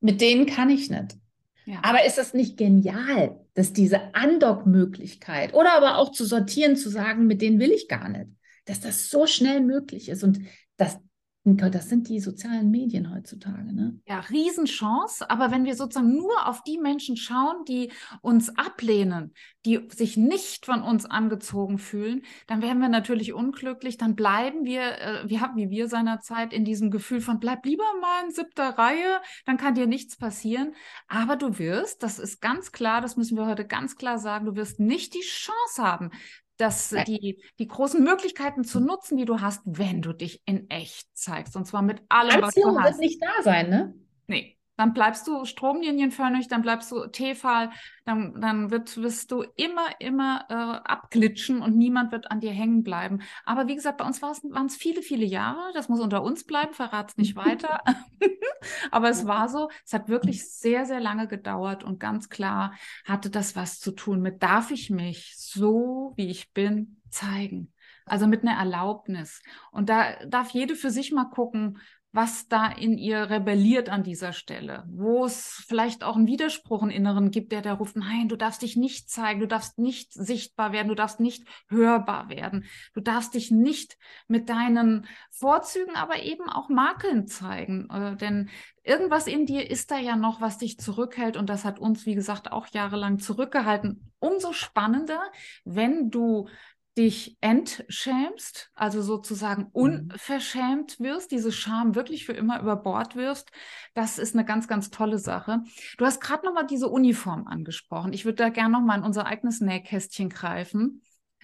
Mit 0.00 0.20
denen 0.20 0.46
kann 0.46 0.70
ich 0.70 0.88
nicht. 0.88 1.16
Ja. 1.64 1.80
Aber 1.82 2.04
ist 2.04 2.16
das 2.16 2.32
nicht 2.32 2.56
genial, 2.56 3.40
dass 3.54 3.72
diese 3.72 4.14
Andock-Möglichkeit 4.14 5.52
oder 5.52 5.72
aber 5.72 5.98
auch 5.98 6.12
zu 6.12 6.24
sortieren, 6.24 6.76
zu 6.76 6.90
sagen, 6.90 7.26
mit 7.26 7.42
denen 7.42 7.58
will 7.58 7.72
ich 7.72 7.88
gar 7.88 8.08
nicht, 8.08 8.30
dass 8.66 8.80
das 8.80 9.10
so 9.10 9.26
schnell 9.26 9.62
möglich 9.62 10.08
ist 10.08 10.22
und 10.22 10.38
dass 10.76 11.00
das 11.46 11.88
sind 11.88 12.08
die 12.08 12.18
sozialen 12.18 12.72
Medien 12.72 13.14
heutzutage, 13.14 13.72
ne? 13.72 13.98
Ja, 14.06 14.18
Riesenchance. 14.18 15.30
Aber 15.30 15.52
wenn 15.52 15.64
wir 15.64 15.76
sozusagen 15.76 16.16
nur 16.16 16.48
auf 16.48 16.64
die 16.64 16.76
Menschen 16.76 17.16
schauen, 17.16 17.64
die 17.68 17.92
uns 18.20 18.56
ablehnen, 18.58 19.32
die 19.64 19.86
sich 19.94 20.16
nicht 20.16 20.66
von 20.66 20.82
uns 20.82 21.06
angezogen 21.06 21.78
fühlen, 21.78 22.22
dann 22.48 22.62
werden 22.62 22.80
wir 22.80 22.88
natürlich 22.88 23.32
unglücklich. 23.32 23.96
Dann 23.96 24.16
bleiben 24.16 24.64
wir, 24.64 24.98
äh, 24.98 25.28
wir 25.28 25.40
haben 25.40 25.56
wie 25.56 25.70
wir 25.70 25.88
seinerzeit 25.88 26.52
in 26.52 26.64
diesem 26.64 26.90
Gefühl 26.90 27.20
von 27.20 27.38
bleib 27.38 27.64
lieber 27.64 27.84
mal 28.00 28.24
in 28.24 28.32
siebter 28.32 28.70
Reihe, 28.70 29.20
dann 29.44 29.56
kann 29.56 29.74
dir 29.74 29.86
nichts 29.86 30.16
passieren. 30.16 30.74
Aber 31.06 31.36
du 31.36 31.58
wirst, 31.58 32.02
das 32.02 32.18
ist 32.18 32.40
ganz 32.40 32.72
klar, 32.72 33.00
das 33.00 33.16
müssen 33.16 33.36
wir 33.36 33.46
heute 33.46 33.66
ganz 33.66 33.94
klar 33.94 34.18
sagen, 34.18 34.46
du 34.46 34.56
wirst 34.56 34.80
nicht 34.80 35.14
die 35.14 35.20
Chance 35.20 35.82
haben, 35.82 36.10
dass 36.56 36.90
die, 37.06 37.42
die 37.58 37.68
großen 37.68 38.02
Möglichkeiten 38.02 38.64
zu 38.64 38.80
nutzen, 38.80 39.16
die 39.16 39.24
du 39.24 39.40
hast, 39.40 39.62
wenn 39.64 40.02
du 40.02 40.12
dich 40.12 40.42
in 40.46 40.68
echt 40.70 41.08
zeigst. 41.16 41.56
Und 41.56 41.66
zwar 41.66 41.82
mit 41.82 42.02
allem, 42.08 42.42
Anziehung 42.42 42.74
was 42.74 42.74
du 42.76 42.80
hast. 42.80 42.90
wird 42.92 43.00
nicht 43.00 43.22
da 43.22 43.42
sein, 43.42 43.70
ne? 43.70 43.94
Nee. 44.26 44.55
Dann 44.76 44.92
bleibst 44.92 45.26
du 45.26 45.44
stromlinienförmig, 45.44 46.48
dann 46.48 46.62
bleibst 46.62 46.90
du 46.92 47.06
Tefal, 47.06 47.70
dann, 48.04 48.40
dann 48.40 48.70
wird, 48.70 48.96
wirst 48.98 49.32
du 49.32 49.42
immer, 49.56 49.86
immer 50.00 50.44
äh, 50.48 50.54
abglitschen 50.88 51.62
und 51.62 51.76
niemand 51.76 52.12
wird 52.12 52.30
an 52.30 52.40
dir 52.40 52.52
hängen 52.52 52.82
bleiben. 52.82 53.20
Aber 53.44 53.68
wie 53.68 53.74
gesagt, 53.74 53.98
bei 53.98 54.04
uns 54.04 54.22
waren 54.22 54.66
es 54.66 54.76
viele, 54.76 55.02
viele 55.02 55.24
Jahre. 55.24 55.72
Das 55.74 55.88
muss 55.88 56.00
unter 56.00 56.22
uns 56.22 56.44
bleiben, 56.44 56.74
verrat's 56.74 57.16
nicht 57.16 57.36
weiter. 57.36 57.80
Aber 58.90 59.08
es 59.08 59.26
war 59.26 59.48
so, 59.48 59.70
es 59.84 59.92
hat 59.92 60.08
wirklich 60.08 60.50
sehr, 60.50 60.84
sehr 60.86 61.00
lange 61.00 61.28
gedauert 61.28 61.84
und 61.84 62.00
ganz 62.00 62.28
klar 62.28 62.74
hatte 63.04 63.30
das 63.30 63.56
was 63.56 63.80
zu 63.80 63.92
tun 63.92 64.20
mit, 64.20 64.42
darf 64.42 64.70
ich 64.70 64.90
mich 64.90 65.34
so, 65.36 66.12
wie 66.16 66.28
ich 66.30 66.52
bin, 66.52 67.00
zeigen? 67.10 67.72
Also 68.04 68.28
mit 68.28 68.42
einer 68.42 68.56
Erlaubnis. 68.56 69.42
Und 69.72 69.88
da 69.88 70.24
darf 70.26 70.50
jede 70.50 70.76
für 70.76 70.90
sich 70.90 71.10
mal 71.10 71.24
gucken, 71.24 71.78
was 72.16 72.48
da 72.48 72.66
in 72.66 72.96
ihr 72.96 73.28
rebelliert 73.28 73.90
an 73.90 74.02
dieser 74.02 74.32
Stelle, 74.32 74.84
wo 74.88 75.26
es 75.26 75.62
vielleicht 75.68 76.02
auch 76.02 76.16
einen 76.16 76.26
Widerspruch 76.26 76.82
im 76.82 76.88
Inneren 76.88 77.30
gibt, 77.30 77.52
der 77.52 77.60
da 77.60 77.74
ruft, 77.74 77.94
nein, 77.94 78.28
du 78.28 78.36
darfst 78.36 78.62
dich 78.62 78.74
nicht 78.74 79.10
zeigen, 79.10 79.40
du 79.40 79.46
darfst 79.46 79.78
nicht 79.78 80.14
sichtbar 80.14 80.72
werden, 80.72 80.88
du 80.88 80.94
darfst 80.94 81.20
nicht 81.20 81.44
hörbar 81.68 82.30
werden, 82.30 82.64
du 82.94 83.02
darfst 83.02 83.34
dich 83.34 83.50
nicht 83.50 83.98
mit 84.28 84.48
deinen 84.48 85.06
Vorzügen, 85.30 85.94
aber 85.94 86.22
eben 86.22 86.48
auch 86.48 86.70
Makeln 86.70 87.26
zeigen, 87.26 87.90
äh, 87.90 88.16
denn 88.16 88.48
irgendwas 88.82 89.26
in 89.26 89.44
dir 89.44 89.70
ist 89.70 89.90
da 89.90 89.98
ja 89.98 90.16
noch, 90.16 90.40
was 90.40 90.56
dich 90.56 90.78
zurückhält 90.78 91.36
und 91.36 91.50
das 91.50 91.66
hat 91.66 91.78
uns, 91.78 92.06
wie 92.06 92.14
gesagt, 92.14 92.50
auch 92.50 92.66
jahrelang 92.68 93.18
zurückgehalten. 93.18 94.10
Umso 94.20 94.54
spannender, 94.54 95.20
wenn 95.64 96.10
du 96.10 96.48
dich 96.96 97.36
entschämst, 97.40 98.70
also 98.74 99.02
sozusagen 99.02 99.64
mhm. 99.64 99.70
unverschämt 99.72 100.98
wirst, 100.98 101.30
diese 101.30 101.52
Scham 101.52 101.94
wirklich 101.94 102.24
für 102.24 102.32
immer 102.32 102.60
über 102.60 102.76
Bord 102.76 103.16
wirst, 103.16 103.50
das 103.94 104.18
ist 104.18 104.34
eine 104.34 104.44
ganz, 104.44 104.66
ganz 104.66 104.90
tolle 104.90 105.18
Sache. 105.18 105.62
Du 105.98 106.04
hast 106.04 106.20
gerade 106.20 106.46
nochmal 106.46 106.66
diese 106.66 106.88
Uniform 106.88 107.46
angesprochen. 107.46 108.12
Ich 108.12 108.24
würde 108.24 108.36
da 108.36 108.48
gerne 108.48 108.72
nochmal 108.72 108.98
in 108.98 109.04
unser 109.04 109.26
eigenes 109.26 109.60
Nähkästchen 109.60 110.30
greifen. 110.30 111.02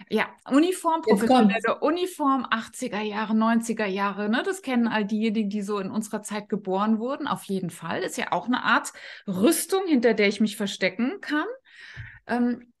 Ja, 0.09 0.27
Uniform, 0.49 1.01
professionelle 1.01 1.79
Uniform, 1.81 2.45
80er 2.45 3.01
Jahre, 3.01 3.33
90er 3.33 3.85
Jahre, 3.85 4.27
ne? 4.27 4.41
Das 4.43 4.63
kennen 4.63 4.87
all 4.87 5.05
diejenigen, 5.05 5.49
die 5.49 5.61
so 5.61 5.79
in 5.79 5.91
unserer 5.91 6.23
Zeit 6.23 6.49
geboren 6.49 6.99
wurden. 6.99 7.27
Auf 7.27 7.43
jeden 7.43 7.69
Fall. 7.69 8.01
Ist 8.01 8.17
ja 8.17 8.31
auch 8.31 8.47
eine 8.47 8.63
Art 8.63 8.91
Rüstung, 9.27 9.85
hinter 9.85 10.15
der 10.15 10.27
ich 10.27 10.41
mich 10.41 10.57
verstecken 10.57 11.21
kann. 11.21 11.45
Ähm, 12.25 12.72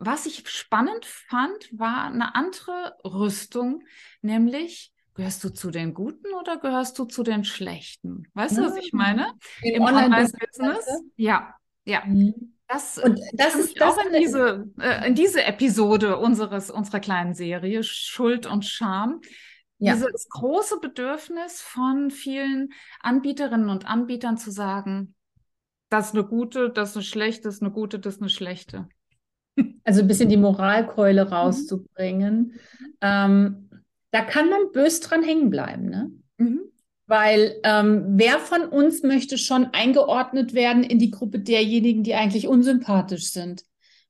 was 0.00 0.24
ich 0.24 0.48
spannend 0.48 1.04
fand, 1.04 1.68
war 1.78 2.06
eine 2.06 2.34
andere 2.34 2.96
Rüstung, 3.04 3.84
nämlich 4.22 4.92
gehörst 5.14 5.44
du 5.44 5.50
zu 5.50 5.70
den 5.70 5.92
Guten 5.92 6.32
oder 6.32 6.56
gehörst 6.56 6.98
du 6.98 7.04
zu 7.04 7.22
den 7.22 7.44
Schlechten? 7.44 8.26
Weißt 8.32 8.56
du, 8.56 8.62
was 8.62 8.76
ich 8.76 8.94
meine? 8.94 9.34
Im, 9.62 9.74
Im 9.74 9.82
Online-Business? 9.82 11.02
ja, 11.16 11.54
ja. 11.84 12.02
Mhm. 12.06 12.56
Das, 12.66 12.98
und 12.98 13.20
das 13.32 13.56
ist 13.56 13.78
das 13.78 13.98
auch 13.98 14.04
in 14.06 14.20
diese, 14.20 14.70
äh, 14.78 15.08
in 15.08 15.14
diese 15.16 15.44
Episode 15.44 16.16
unseres, 16.18 16.70
unserer 16.70 17.00
kleinen 17.00 17.34
Serie 17.34 17.82
Schuld 17.82 18.46
und 18.46 18.64
Scham. 18.64 19.20
Ja. 19.78 19.94
Dieses 19.94 20.28
große 20.30 20.78
Bedürfnis 20.78 21.60
von 21.60 22.10
vielen 22.10 22.72
Anbieterinnen 23.00 23.68
und 23.68 23.86
Anbietern 23.86 24.38
zu 24.38 24.50
sagen, 24.50 25.14
das 25.90 26.08
ist 26.08 26.14
eine 26.14 26.24
gute, 26.24 26.70
das 26.70 26.90
ist 26.90 26.96
eine 26.96 27.04
schlechte, 27.04 27.42
das 27.42 27.56
ist 27.56 27.62
eine 27.62 27.72
gute, 27.72 27.98
das 27.98 28.14
ist 28.14 28.20
eine 28.20 28.30
schlechte. 28.30 28.88
Also 29.84 30.02
ein 30.02 30.08
bisschen 30.08 30.28
die 30.28 30.36
Moralkeule 30.36 31.24
mhm. 31.24 31.32
rauszubringen. 31.32 32.38
Mhm. 32.38 32.94
Ähm, 33.00 33.70
da 34.10 34.22
kann 34.22 34.48
man 34.48 34.72
bös 34.72 35.00
dran 35.00 35.22
hängen 35.22 35.50
bleiben, 35.50 35.86
ne? 35.86 36.10
Mhm. 36.38 36.60
Weil 37.06 37.56
ähm, 37.64 38.04
wer 38.10 38.38
von 38.38 38.62
uns 38.62 39.02
möchte 39.02 39.36
schon 39.36 39.66
eingeordnet 39.72 40.54
werden 40.54 40.84
in 40.84 40.98
die 40.98 41.10
Gruppe 41.10 41.40
derjenigen, 41.40 42.04
die 42.04 42.14
eigentlich 42.14 42.46
unsympathisch 42.46 43.30
sind, 43.30 43.64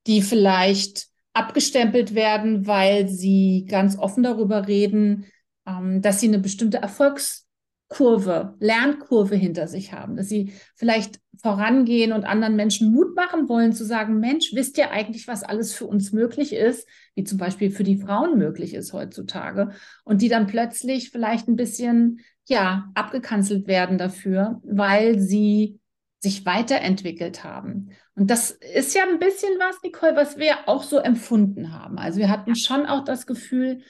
die 0.06 0.20
vielleicht 0.20 1.06
abgestempelt 1.32 2.14
werden, 2.14 2.66
weil 2.66 3.08
sie 3.08 3.66
ganz 3.68 3.98
offen 3.98 4.22
darüber 4.22 4.68
reden, 4.68 5.26
ähm, 5.66 6.02
dass 6.02 6.20
sie 6.20 6.28
eine 6.28 6.38
bestimmte 6.38 6.78
Erfolgs 6.78 7.46
Kurve, 7.90 8.54
Lernkurve 8.60 9.34
hinter 9.34 9.66
sich 9.66 9.92
haben, 9.92 10.16
dass 10.16 10.28
sie 10.28 10.52
vielleicht 10.76 11.18
vorangehen 11.36 12.12
und 12.12 12.24
anderen 12.24 12.54
Menschen 12.54 12.92
Mut 12.92 13.16
machen 13.16 13.48
wollen, 13.48 13.72
zu 13.72 13.84
sagen, 13.84 14.20
Mensch, 14.20 14.52
wisst 14.54 14.78
ihr 14.78 14.92
eigentlich, 14.92 15.26
was 15.26 15.42
alles 15.42 15.74
für 15.74 15.86
uns 15.86 16.12
möglich 16.12 16.52
ist, 16.52 16.88
wie 17.16 17.24
zum 17.24 17.36
Beispiel 17.36 17.72
für 17.72 17.82
die 17.82 17.98
Frauen 17.98 18.38
möglich 18.38 18.74
ist 18.74 18.92
heutzutage, 18.92 19.70
und 20.04 20.22
die 20.22 20.28
dann 20.28 20.46
plötzlich 20.46 21.10
vielleicht 21.10 21.48
ein 21.48 21.56
bisschen, 21.56 22.20
ja, 22.48 22.90
abgekanzelt 22.94 23.66
werden 23.66 23.98
dafür, 23.98 24.60
weil 24.62 25.18
sie 25.18 25.80
sich 26.20 26.46
weiterentwickelt 26.46 27.42
haben. 27.42 27.90
Und 28.14 28.30
das 28.30 28.52
ist 28.52 28.94
ja 28.94 29.02
ein 29.02 29.18
bisschen 29.18 29.50
was, 29.58 29.82
Nicole, 29.82 30.14
was 30.14 30.36
wir 30.38 30.68
auch 30.68 30.84
so 30.84 30.98
empfunden 30.98 31.72
haben. 31.72 31.98
Also 31.98 32.20
wir 32.20 32.28
hatten 32.28 32.54
schon 32.54 32.86
auch 32.86 33.04
das 33.04 33.26
Gefühl, 33.26 33.80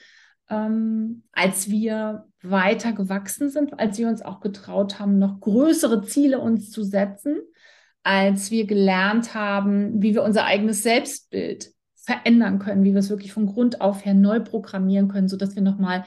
ähm, 0.51 1.23
als 1.31 1.69
wir 1.69 2.25
weiter 2.43 2.91
gewachsen 2.91 3.49
sind, 3.49 3.79
als 3.79 3.97
wir 3.97 4.07
uns 4.07 4.21
auch 4.21 4.41
getraut 4.41 4.99
haben, 4.99 5.17
noch 5.17 5.39
größere 5.39 6.03
Ziele 6.03 6.39
uns 6.39 6.69
zu 6.69 6.83
setzen, 6.83 7.37
als 8.03 8.51
wir 8.51 8.65
gelernt 8.65 9.33
haben, 9.33 10.01
wie 10.01 10.13
wir 10.13 10.23
unser 10.23 10.45
eigenes 10.45 10.83
Selbstbild 10.83 11.71
verändern 11.95 12.59
können, 12.59 12.83
wie 12.83 12.93
wir 12.93 12.99
es 12.99 13.09
wirklich 13.09 13.31
von 13.31 13.45
Grund 13.45 13.79
auf 13.79 14.05
her 14.05 14.15
neu 14.15 14.39
programmieren 14.39 15.07
können, 15.07 15.29
sodass 15.29 15.55
wir 15.55 15.61
nochmal 15.61 16.03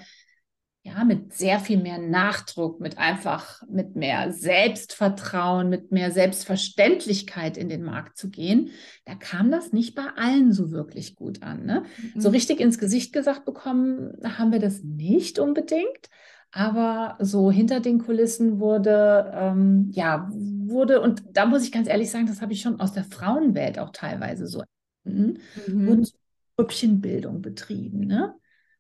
ja, 0.87 1.03
mit 1.03 1.33
sehr 1.33 1.61
viel 1.61 1.79
mehr 1.79 1.97
Nachdruck, 1.97 2.79
mit 2.79 2.99
einfach, 2.99 3.63
mit 3.71 3.97
mehr 3.97 4.31
Selbstvertrauen, 4.33 5.71
mit 5.71 5.93
mehr 5.93 6.11
Selbstverständlichkeit 6.11 7.57
in 7.57 7.71
den 7.71 7.83
Markt 7.83 8.19
zu 8.19 8.29
gehen, 8.29 8.69
da 9.07 9.15
kam 9.15 9.51
das 9.51 9.73
nicht 9.73 9.95
bei 9.95 10.05
allen 10.17 10.53
so 10.53 10.73
wirklich 10.73 11.17
gut 11.17 11.43
an. 11.43 11.65
Ne? 11.65 11.85
Mhm. 12.15 12.21
So 12.21 12.29
richtig 12.29 12.61
ins 12.61 12.79
Gesicht 12.79 13.15
gesagt 13.15 13.47
bekommen 13.47 14.13
haben 14.37 14.53
wir 14.53 14.59
das 14.59 14.83
nicht 14.83 15.39
unbedingt. 15.39 16.11
Aber 16.53 17.17
so 17.19 17.51
hinter 17.51 17.81
den 17.81 17.99
Kulissen 17.99 18.61
wurde, 18.61 19.33
ähm, 19.35 19.91
ja, 19.91 20.29
wurde, 20.33 21.01
und 21.01 21.25
da 21.33 21.47
muss 21.47 21.65
ich 21.65 21.73
ganz 21.73 21.89
ehrlich 21.89 22.11
sagen, 22.11 22.27
das 22.27 22.43
habe 22.43 22.53
ich 22.53 22.61
schon 22.61 22.79
aus 22.79 22.93
der 22.93 23.05
Frauenwelt 23.05 23.79
auch 23.79 23.91
teilweise 23.91 24.47
so, 24.47 24.63
mhm. 25.05 25.39
wurden 25.67 26.05
so 26.05 26.13
Grüppchenbildung 26.57 27.41
betrieben, 27.41 28.07
ne? 28.07 28.35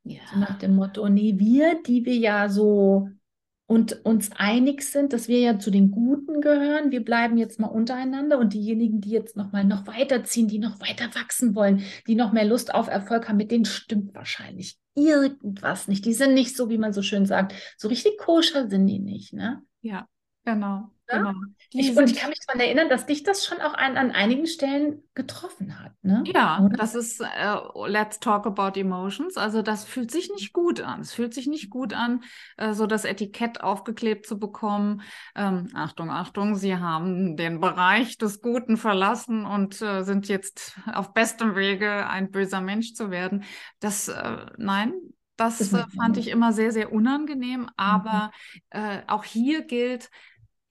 Ja. 0.05 0.21
So 0.33 0.38
nach 0.38 0.59
dem 0.59 0.77
Motto, 0.77 1.09
nee, 1.09 1.35
wir, 1.38 1.83
die 1.83 2.05
wir 2.05 2.17
ja 2.17 2.49
so 2.49 3.09
und 3.67 4.05
uns 4.05 4.31
einig 4.33 4.83
sind, 4.83 5.14
dass 5.14 5.27
wir 5.27 5.40
ja 5.40 5.59
zu 5.59 5.71
den 5.71 5.90
Guten 5.90 6.43
gehören, 6.43 6.90
wir 6.90 7.03
bleiben 7.03 7.38
jetzt 7.38 7.59
mal 7.59 7.69
untereinander 7.69 8.38
und 8.38 8.53
diejenigen, 8.53 9.01
die 9.01 9.11
jetzt 9.11 9.37
noch 9.37 9.53
mal 9.53 9.64
noch 9.64 9.87
weiterziehen, 9.87 10.49
die 10.49 10.59
noch 10.59 10.81
weiter 10.81 11.14
wachsen 11.14 11.55
wollen, 11.55 11.83
die 12.07 12.14
noch 12.14 12.33
mehr 12.33 12.45
Lust 12.45 12.75
auf 12.75 12.88
Erfolg 12.88 13.29
haben, 13.29 13.38
mit 13.38 13.51
denen 13.51 13.64
stimmt 13.64 14.14
wahrscheinlich 14.14 14.79
irgendwas 14.95 15.88
nicht. 15.88 16.05
Die 16.05 16.12
sind 16.12 16.35
nicht 16.35 16.57
so, 16.57 16.69
wie 16.69 16.79
man 16.79 16.93
so 16.93 17.01
schön 17.01 17.25
sagt, 17.25 17.55
so 17.79 17.88
richtig 17.88 18.19
koscher 18.19 18.69
sind 18.69 18.87
die 18.87 18.99
nicht, 18.99 19.33
ne? 19.33 19.62
Ja, 19.81 20.07
genau. 20.45 20.90
Ja? 21.11 21.19
Genau. 21.19 21.33
Ich, 21.71 21.97
und 21.97 22.11
ich 22.11 22.17
kann 22.17 22.31
mich 22.31 22.38
daran 22.47 22.61
erinnern, 22.61 22.88
dass 22.88 23.07
dich 23.07 23.25
das 23.25 23.45
schon 23.45 23.61
auch 23.61 23.75
an, 23.75 23.97
an 23.97 24.12
einigen 24.12 24.47
Stellen 24.47 25.03
getroffen 25.14 25.81
hat. 25.81 25.93
Ne? 26.03 26.23
Ja, 26.27 26.61
Oder? 26.62 26.77
das 26.77 26.95
ist 26.95 27.21
äh, 27.21 27.57
Let's 27.87 28.21
Talk 28.21 28.47
About 28.47 28.79
Emotions. 28.79 29.37
Also 29.37 29.61
das 29.61 29.85
fühlt 29.85 30.11
sich 30.11 30.31
nicht 30.31 30.53
gut 30.53 30.81
an. 30.81 31.01
Es 31.01 31.12
fühlt 31.12 31.35
sich 31.35 31.49
nicht 31.49 31.71
gut 31.71 31.93
an, 31.93 32.23
äh, 32.57 32.75
so 32.75 32.87
das 32.87 33.05
Etikett 33.05 33.61
aufgeklebt 33.61 34.25
zu 34.27 34.38
bekommen. 34.38 35.03
Ähm, 35.35 35.69
Achtung, 35.75 36.11
Achtung, 36.11 36.55
Sie 36.55 36.77
haben 36.77 37.37
den 37.37 37.61
Bereich 37.61 38.19
des 38.19 38.40
Guten 38.40 38.77
verlassen 38.77 39.45
und 39.45 39.83
äh, 39.83 40.05
sind 40.05 40.29
jetzt 40.29 40.79
auf 40.93 41.12
bestem 41.12 41.57
Wege, 41.57 42.07
ein 42.07 42.31
böser 42.31 42.61
Mensch 42.61 42.95
zu 42.95 43.11
werden. 43.11 43.45
Das, 43.81 44.11
nein, 44.57 44.95
das, 45.37 45.59
das 45.59 45.71
fand 45.97 46.17
ich 46.17 46.29
immer 46.29 46.53
sehr, 46.53 46.71
sehr 46.71 46.93
unangenehm. 46.93 47.69
Aber 47.77 48.31
mhm. 48.73 49.03
auch 49.09 49.25
hier 49.25 49.62
gilt, 49.62 50.11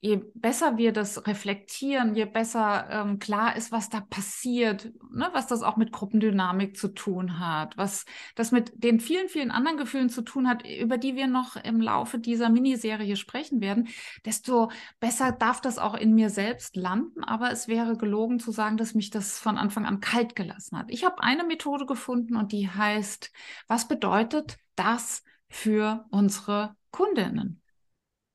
je 0.04 0.22
besser 0.34 0.78
wir 0.78 0.92
das 0.92 1.26
reflektieren, 1.28 2.14
je 2.14 2.26
besser 2.26 2.90
ähm, 2.90 3.20
klar 3.20 3.56
ist, 3.56 3.72
was 3.72 3.88
da 3.88 4.02
passiert, 4.02 4.92
ne, 5.14 5.30
was 5.32 5.48
das 5.48 5.64
auch 5.64 5.78
mit 5.78 5.94
Gruppendynamik 5.94 6.76
zu 6.76 6.90
tun 6.90 7.40
hat, 7.40 7.78
was 7.78 8.04
das 8.36 8.52
mit 8.52 8.74
den 8.76 9.00
vielen, 9.00 9.30
vielen 9.30 9.50
anderen 9.50 9.78
Gefühlen 9.78 10.10
zu 10.10 10.22
tun 10.22 10.50
hat, 10.50 10.68
über 10.68 10.98
die 10.98 11.16
wir 11.16 11.28
noch 11.28 11.56
im 11.56 11.80
Laufe 11.80 12.20
dieser 12.20 12.50
Miniserie 12.50 13.16
sprechen 13.16 13.62
werden, 13.62 13.88
desto 14.26 14.72
besser 15.00 15.32
darf 15.32 15.62
das 15.62 15.78
auch 15.78 15.96
in 15.96 16.14
mir 16.14 16.30
selbst 16.30 16.76
landen. 16.76 17.24
Aber 17.24 17.52
es 17.52 17.70
wäre 17.70 17.96
gelogen 17.96 18.40
zu 18.40 18.52
sagen, 18.52 18.76
dass 18.76 18.96
mich 18.96 19.10
das 19.10 19.40
von 19.40 19.58
Anfang 19.58 19.86
an 19.86 20.02
kalt 20.02 20.36
gelassen 20.36 20.78
hat. 20.78 20.92
Ich 20.92 21.06
habe 21.06 21.24
eine 21.24 21.46
Methode 21.46 21.86
gefunden 21.86 22.36
und 22.36 22.52
die 22.52 22.70
heißt, 22.70 23.32
was 23.70 23.88
bedeutet 23.88 24.58
das 24.76 25.24
für 25.48 26.06
unsere 26.10 26.76
Kundinnen? 26.92 27.63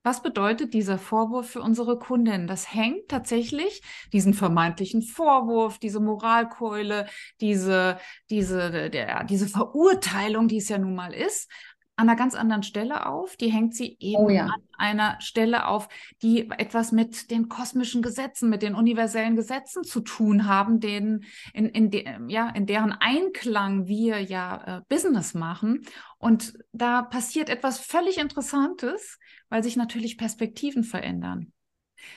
Was 0.09 0.23
bedeutet 0.23 0.73
dieser 0.73 0.97
Vorwurf 0.97 1.51
für 1.51 1.61
unsere 1.61 1.99
Kundin? 1.99 2.47
Das 2.47 2.73
hängt 2.73 3.09
tatsächlich 3.09 3.83
diesen 4.11 4.33
vermeintlichen 4.33 5.03
Vorwurf, 5.03 5.79
diese 5.79 6.01
Moralkeule, 6.01 7.05
diese, 7.43 7.99
diese, 8.31 8.89
der, 8.89 9.25
diese 9.25 9.49
Verurteilung, 9.49 10.49
die 10.49 10.57
es 10.57 10.71
ja 10.71 10.79
nun 10.79 10.95
mal 10.95 11.13
ist, 11.13 11.53
an 11.99 12.09
einer 12.09 12.17
ganz 12.17 12.37
anderen 12.37 12.63
Stelle 12.63 13.07
auf. 13.07 13.37
Die 13.37 13.51
hängt 13.51 13.75
sie 13.75 13.97
eben 13.99 14.23
oh 14.23 14.29
ja. 14.29 14.45
an 14.47 14.63
einer 14.79 15.21
Stelle 15.21 15.67
auf, 15.67 15.89
die 16.23 16.49
etwas 16.49 16.93
mit 16.93 17.33
den 17.33 17.49
kosmischen 17.49 18.03
Gesetzen, 18.03 18.49
mit 18.49 18.63
den 18.63 18.77
universellen 18.77 19.35
Gesetzen 19.35 19.83
zu 19.83 20.01
tun 20.01 20.47
haben, 20.47 20.79
denen, 20.79 21.25
in, 21.53 21.67
in, 21.67 21.91
de, 21.91 22.07
ja, 22.29 22.51
in 22.51 22.67
deren 22.67 22.93
Einklang 22.93 23.89
wir 23.89 24.21
ja 24.21 24.79
äh, 24.79 24.83
Business 24.89 25.35
machen. 25.35 25.83
Und 26.19 26.57
da 26.73 27.03
passiert 27.03 27.49
etwas 27.49 27.81
völlig 27.81 28.19
Interessantes, 28.19 29.19
weil 29.49 29.65
sich 29.65 29.77
natürlich 29.77 30.17
Perspektiven 30.19 30.85
verändern. 30.85 31.53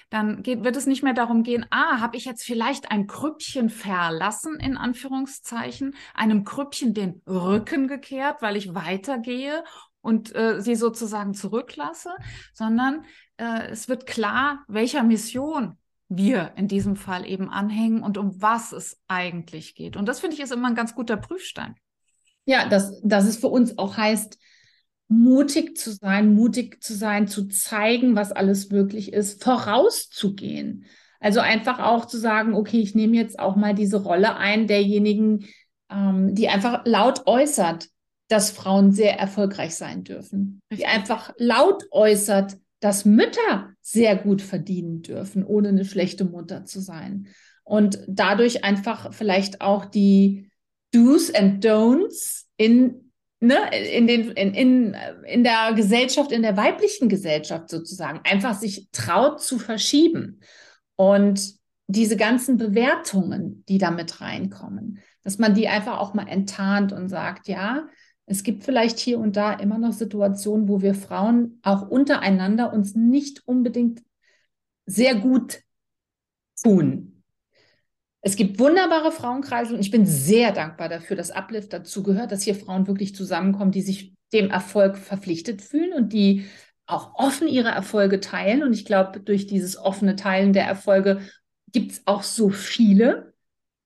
Dann 0.10 0.44
geht, 0.44 0.64
wird 0.64 0.76
es 0.76 0.88
nicht 0.88 1.04
mehr 1.04 1.14
darum 1.14 1.44
gehen, 1.44 1.66
ah, 1.70 2.00
habe 2.00 2.18
ich 2.18 2.26
jetzt 2.26 2.44
vielleicht 2.44 2.92
ein 2.92 3.08
Krüppchen 3.08 3.70
verlassen, 3.70 4.60
in 4.60 4.78
Anführungszeichen, 4.78 5.96
einem 6.14 6.44
Krüppchen 6.44 6.94
den 6.94 7.22
Rücken 7.28 7.88
gekehrt, 7.88 8.42
weil 8.42 8.58
ich 8.58 8.74
weitergehe 8.74 9.64
und 10.02 10.36
äh, 10.36 10.62
sie 10.62 10.76
sozusagen 10.76 11.34
zurücklasse, 11.34 12.12
sondern 12.54 13.06
äh, 13.38 13.70
es 13.70 13.88
wird 13.88 14.06
klar, 14.06 14.64
welcher 14.68 15.04
Mission 15.04 15.78
wir 16.10 16.52
in 16.58 16.68
diesem 16.68 16.96
Fall 16.96 17.26
eben 17.26 17.50
anhängen 17.50 18.04
und 18.04 18.18
um 18.18 18.42
was 18.42 18.74
es 18.74 19.00
eigentlich 19.08 19.76
geht. 19.76 19.96
Und 19.96 20.08
das 20.08 20.20
finde 20.20 20.36
ich 20.36 20.42
ist 20.42 20.52
immer 20.52 20.68
ein 20.68 20.76
ganz 20.76 20.94
guter 20.94 21.16
Prüfstein. 21.16 21.76
Ja, 22.46 22.68
dass, 22.68 23.00
dass 23.02 23.26
es 23.26 23.38
für 23.38 23.48
uns 23.48 23.78
auch 23.78 23.96
heißt, 23.96 24.38
mutig 25.12 25.78
zu 25.78 25.92
sein, 25.92 26.34
mutig 26.34 26.82
zu 26.82 26.94
sein, 26.94 27.28
zu 27.28 27.48
zeigen, 27.50 28.16
was 28.16 28.32
alles 28.32 28.70
möglich 28.70 29.12
ist, 29.12 29.44
vorauszugehen. 29.44 30.86
Also 31.20 31.42
einfach 31.42 31.80
auch 31.80 32.06
zu 32.06 32.18
sagen, 32.18 32.54
okay, 32.54 32.80
ich 32.80 32.96
nehme 32.96 33.18
jetzt 33.18 33.38
auch 33.38 33.58
mal 33.58 33.76
diese 33.76 33.98
Rolle 33.98 34.38
ein 34.38 34.68
derjenigen, 34.68 35.46
ähm, 35.92 36.34
die 36.34 36.48
einfach 36.48 36.86
laut 36.86 37.28
äußert, 37.28 37.90
dass 38.30 38.52
Frauen 38.52 38.94
sehr 38.94 39.20
erfolgreich 39.20 39.76
sein 39.76 40.06
dürfen. 40.06 40.62
Die 40.72 40.86
einfach 40.86 41.34
laut 41.38 41.84
äußert, 41.92 42.58
dass 42.80 43.04
Mütter 43.04 43.70
sehr 43.82 44.16
gut 44.16 44.42
verdienen 44.42 45.02
dürfen, 45.02 45.44
ohne 45.44 45.68
eine 45.70 45.84
schlechte 45.84 46.24
Mutter 46.24 46.64
zu 46.64 46.80
sein. 46.80 47.28
Und 47.66 48.00
dadurch 48.08 48.64
einfach 48.64 49.14
vielleicht 49.14 49.60
auch 49.60 49.86
die 49.86 50.50
Do's 50.94 51.34
and 51.34 51.64
Don'ts 51.66 52.46
in, 52.56 53.11
ne, 53.42 53.58
in, 53.92 54.08
den, 54.08 54.32
in, 54.32 54.54
in, 54.54 54.96
in 55.26 55.44
der 55.44 55.74
Gesellschaft, 55.74 56.32
in 56.32 56.44
der 56.44 56.56
weiblichen 56.56 57.10
Gesellschaft 57.10 57.70
sozusagen, 57.70 58.22
einfach 58.24 58.54
sich 58.54 58.88
traut 58.92 59.42
zu 59.42 59.60
verschieben. 59.60 60.40
Und 60.96 61.56
diese 61.88 62.16
ganzen 62.16 62.58
Bewertungen, 62.58 63.66
die 63.68 63.80
damit 63.80 64.22
reinkommen, 64.22 65.00
dass 65.24 65.40
man 65.40 65.54
die 65.54 65.68
einfach 65.68 66.00
auch 66.00 66.14
mal 66.14 66.28
enttarnt 66.28 66.94
und 66.94 67.10
sagt, 67.10 67.48
ja, 67.48 67.88
es 68.28 68.44
gibt 68.44 68.64
vielleicht 68.64 69.00
hier 69.00 69.20
und 69.20 69.36
da 69.36 69.54
immer 69.54 69.78
noch 69.78 69.92
Situationen, 69.92 70.70
wo 70.70 70.82
wir 70.82 70.94
Frauen 70.94 71.60
auch 71.64 71.90
untereinander 71.90 72.72
uns 72.72 72.96
nicht 72.96 73.46
unbedingt 73.46 74.02
sehr 74.86 75.16
gut 75.16 75.60
tun. 76.64 77.11
Es 78.22 78.36
gibt 78.36 78.60
wunderbare 78.60 79.12
Frauenkreise 79.12 79.74
und 79.74 79.80
ich 79.80 79.92
bin 79.92 80.06
sehr 80.06 80.52
dankbar 80.52 80.90
dafür, 80.90 81.16
dass 81.16 81.32
Uplift 81.32 81.74
dazu 81.74 82.04
gehört, 82.04 82.32
dass 82.32 82.44
hier 82.44 82.56
Frauen 82.56 82.88
wirklich 82.88 83.16
zusammenkommen, 83.16 83.72
die 83.72 83.82
sich 83.82 84.14
dem 84.32 84.52
Erfolg 84.52 84.98
verpflichtet 84.98 85.62
fühlen 85.62 85.94
und 85.94 86.14
die 86.14 86.46
auch 86.86 87.16
offen 87.16 87.48
ihre 87.48 87.70
Erfolge 87.70 88.20
teilen. 88.20 88.64
Und 88.64 88.74
ich 88.74 88.86
glaube, 88.86 89.20
durch 89.20 89.48
dieses 89.48 89.78
offene 89.78 90.16
Teilen 90.16 90.54
der 90.54 90.66
Erfolge 90.66 91.22
gibt 91.72 91.94
es 91.94 92.02
auch 92.06 92.24
so 92.24 92.50
viele. 92.50 93.34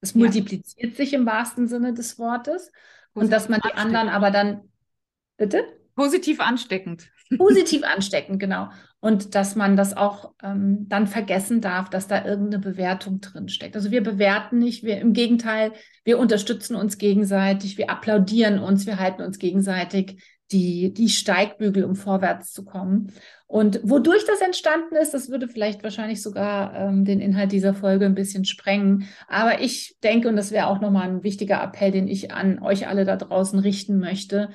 Es 0.02 0.13
ja. 0.13 0.19
multipliziert 0.19 0.95
sich 0.95 1.13
im 1.13 1.26
wahrsten 1.26 1.67
Sinne 1.67 1.93
des 1.93 2.19
Wortes. 2.19 2.71
Und 3.13 3.32
dass 3.32 3.48
man 3.48 3.62
die 3.62 3.74
anderen 3.74 4.10
aber 4.10 4.32
dann, 4.32 4.69
bitte? 5.38 5.63
Positiv 5.95 6.41
ansteckend. 6.41 7.10
Positiv 7.38 7.84
ansteckend, 7.84 8.39
genau. 8.39 8.69
Und 9.06 9.36
dass 9.36 9.56
man 9.56 9.76
das 9.76 9.96
auch 9.96 10.34
ähm, 10.41 10.88
dann 10.89 11.06
vergessen 11.06 11.62
darf, 11.62 11.91
dass 11.91 12.08
da 12.08 12.26
irgendeine 12.26 12.58
Bewertung 12.58 13.22
drin 13.22 13.50
steckt. 13.50 13.76
Also 13.76 13.91
wir 13.91 14.02
bewerten 14.02 14.58
nicht, 14.58 14.84
wir 14.84 14.98
im 14.98 15.13
Gegenteil, 15.13 15.74
wir 16.04 16.18
unterstützen 16.18 16.76
uns 16.76 16.98
gegenseitig, 16.98 17.78
wir 17.78 17.91
applaudieren 17.91 18.58
uns, 18.58 18.88
wir 18.88 18.98
halten 18.98 19.22
uns 19.22 19.38
gegenseitig 19.38 20.24
die, 20.52 20.91
die 20.91 21.10
Steigbügel, 21.10 21.84
um 21.84 21.96
vorwärts 21.96 22.52
zu 22.52 22.65
kommen. 22.65 23.12
Und 23.46 23.80
wodurch 23.84 24.26
das 24.26 24.41
entstanden 24.41 24.96
ist, 24.96 25.13
das 25.13 25.30
würde 25.30 25.48
vielleicht 25.48 25.84
wahrscheinlich 25.84 26.24
sogar 26.24 26.74
ähm, 26.74 27.06
den 27.06 27.22
Inhalt 27.22 27.52
dieser 27.52 27.76
Folge 27.76 28.08
ein 28.08 28.15
bisschen 28.15 28.44
sprengen. 28.44 29.08
Aber 29.28 29.62
ich 29.62 29.98
denke, 30.04 30.30
und 30.30 30.36
das 30.36 30.50
wäre 30.50 30.65
auch 30.65 30.82
nochmal 30.82 31.08
ein 31.08 31.22
wichtiger 31.22 31.62
Appell, 31.62 31.91
den 31.91 32.08
ich 32.08 32.32
an 32.32 32.58
euch 32.58 32.88
alle 32.88 33.06
da 33.06 33.18
draußen 33.18 33.60
richten 33.60 34.00
möchte, 34.00 34.50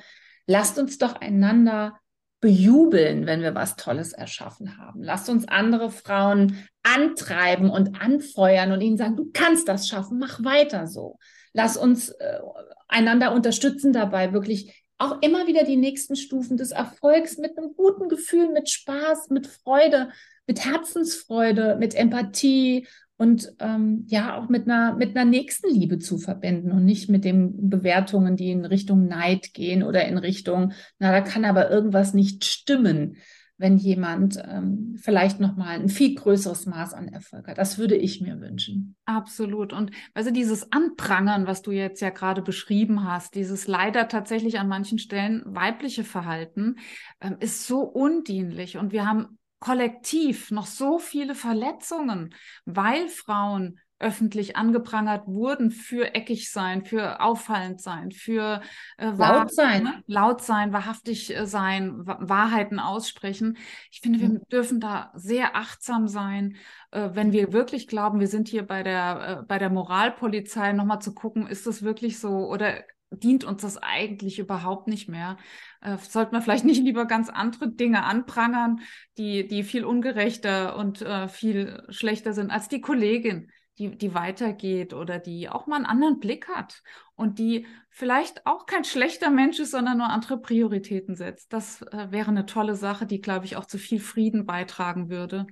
lasst 0.45 0.77
uns 0.77 0.97
doch 0.97 1.21
einander 1.21 2.00
bejubeln, 2.41 3.27
wenn 3.27 3.41
wir 3.41 3.55
was 3.55 3.75
Tolles 3.75 4.13
erschaffen 4.13 4.77
haben. 4.77 5.03
Lasst 5.03 5.29
uns 5.29 5.47
andere 5.47 5.91
Frauen 5.91 6.67
antreiben 6.83 7.69
und 7.69 8.01
anfeuern 8.01 8.71
und 8.71 8.81
ihnen 8.81 8.97
sagen, 8.97 9.15
du 9.15 9.29
kannst 9.31 9.67
das 9.67 9.87
schaffen, 9.87 10.17
mach 10.17 10.43
weiter 10.43 10.87
so. 10.87 11.19
Lass 11.53 11.77
uns 11.77 12.09
äh, 12.09 12.39
einander 12.87 13.33
unterstützen 13.33 13.93
dabei, 13.93 14.33
wirklich 14.33 14.85
auch 14.97 15.21
immer 15.21 15.47
wieder 15.47 15.63
die 15.63 15.77
nächsten 15.77 16.15
Stufen 16.15 16.57
des 16.57 16.71
Erfolgs 16.71 17.37
mit 17.37 17.57
einem 17.57 17.73
guten 17.75 18.09
Gefühl, 18.09 18.51
mit 18.51 18.69
Spaß, 18.69 19.29
mit 19.29 19.47
Freude, 19.47 20.09
mit 20.47 20.65
Herzensfreude, 20.65 21.75
mit 21.79 21.95
Empathie 21.95 22.87
und 23.21 23.53
ähm, 23.59 24.03
ja 24.07 24.35
auch 24.35 24.49
mit 24.49 24.65
einer 24.65 24.95
mit 24.95 25.15
einer 25.15 25.29
Nächstenliebe 25.29 25.99
zu 25.99 26.17
verbinden 26.17 26.71
und 26.71 26.85
nicht 26.85 27.07
mit 27.07 27.23
den 27.23 27.69
Bewertungen, 27.69 28.35
die 28.35 28.49
in 28.49 28.65
Richtung 28.65 29.07
Neid 29.07 29.53
gehen 29.53 29.83
oder 29.83 30.07
in 30.07 30.17
Richtung, 30.17 30.71
na 30.97 31.11
da 31.11 31.21
kann 31.21 31.45
aber 31.45 31.69
irgendwas 31.69 32.15
nicht 32.15 32.45
stimmen 32.45 33.17
wenn 33.57 33.77
jemand 33.77 34.41
ähm, 34.43 34.95
vielleicht 34.99 35.39
nochmal 35.39 35.79
ein 35.79 35.87
viel 35.87 36.15
größeres 36.15 36.65
Maß 36.65 36.95
an 36.95 37.09
Erfolg 37.09 37.47
hat. 37.47 37.59
Das 37.59 37.77
würde 37.77 37.95
ich 37.95 38.19
mir 38.19 38.41
wünschen. 38.41 38.95
Absolut. 39.05 39.71
Und 39.71 39.91
also 40.15 40.31
dieses 40.31 40.71
Anprangern, 40.71 41.45
was 41.45 41.61
du 41.61 41.69
jetzt 41.69 42.01
ja 42.01 42.09
gerade 42.09 42.41
beschrieben 42.41 43.03
hast, 43.03 43.35
dieses 43.35 43.67
leider 43.67 44.07
tatsächlich 44.07 44.57
an 44.57 44.67
manchen 44.67 44.97
Stellen 44.97 45.43
weibliche 45.45 46.03
Verhalten, 46.03 46.77
ähm, 47.21 47.37
ist 47.39 47.67
so 47.67 47.81
undienlich. 47.81 48.77
Und 48.77 48.93
wir 48.93 49.05
haben 49.05 49.37
kollektiv 49.61 50.51
noch 50.51 50.65
so 50.65 50.97
viele 50.99 51.35
Verletzungen, 51.35 52.35
weil 52.65 53.07
Frauen 53.07 53.79
öffentlich 53.99 54.55
angeprangert 54.55 55.27
wurden 55.27 55.69
für 55.69 56.15
eckig 56.15 56.51
sein, 56.51 56.83
für 56.83 57.21
auffallend 57.21 57.79
sein, 57.79 58.11
für 58.11 58.61
äh, 58.97 59.11
laut 59.11 59.53
sein, 59.53 59.83
ne? 59.83 60.03
laut 60.07 60.41
sein, 60.41 60.73
wahrhaftig 60.73 61.35
äh, 61.35 61.45
sein, 61.45 62.05
Wahrheiten 62.05 62.79
aussprechen. 62.79 63.57
Ich 63.91 64.01
finde, 64.01 64.19
wir 64.19 64.29
mhm. 64.29 64.41
dürfen 64.51 64.79
da 64.79 65.11
sehr 65.13 65.55
achtsam 65.55 66.07
sein, 66.07 66.55
äh, 66.89 67.09
wenn 67.13 67.31
wir 67.31 67.53
wirklich 67.53 67.87
glauben, 67.87 68.19
wir 68.19 68.27
sind 68.27 68.47
hier 68.47 68.65
bei 68.65 68.81
der 68.81 69.41
äh, 69.41 69.45
bei 69.47 69.59
der 69.59 69.69
Moralpolizei 69.69 70.73
nochmal 70.73 71.01
zu 71.01 71.13
gucken, 71.13 71.45
ist 71.45 71.67
das 71.67 71.83
wirklich 71.83 72.19
so 72.19 72.49
oder 72.49 72.83
dient 73.11 73.43
uns 73.43 73.61
das 73.61 73.77
eigentlich 73.77 74.39
überhaupt 74.39 74.87
nicht 74.87 75.09
mehr. 75.09 75.37
Äh, 75.81 75.97
sollte 75.97 76.31
man 76.31 76.41
vielleicht 76.41 76.65
nicht 76.65 76.83
lieber 76.83 77.05
ganz 77.05 77.29
andere 77.29 77.69
Dinge 77.69 78.03
anprangern, 78.03 78.81
die, 79.17 79.47
die 79.47 79.63
viel 79.63 79.85
ungerechter 79.85 80.75
und 80.77 81.01
äh, 81.01 81.27
viel 81.27 81.83
schlechter 81.89 82.33
sind 82.33 82.51
als 82.51 82.67
die 82.69 82.81
Kollegin, 82.81 83.51
die, 83.77 83.97
die 83.97 84.13
weitergeht 84.13 84.93
oder 84.93 85.19
die 85.19 85.49
auch 85.49 85.67
mal 85.67 85.77
einen 85.77 85.85
anderen 85.85 86.19
Blick 86.19 86.47
hat 86.47 86.81
und 87.15 87.39
die 87.39 87.67
vielleicht 87.89 88.45
auch 88.45 88.65
kein 88.65 88.83
schlechter 88.83 89.29
Mensch 89.29 89.59
ist, 89.59 89.71
sondern 89.71 89.97
nur 89.97 90.07
andere 90.07 90.39
Prioritäten 90.39 91.15
setzt. 91.15 91.51
Das 91.53 91.81
äh, 91.81 92.07
wäre 92.11 92.29
eine 92.29 92.45
tolle 92.45 92.75
Sache, 92.75 93.05
die, 93.05 93.21
glaube 93.21 93.45
ich, 93.45 93.55
auch 93.57 93.65
zu 93.65 93.77
viel 93.77 93.99
Frieden 93.99 94.45
beitragen 94.45 95.09
würde 95.09 95.47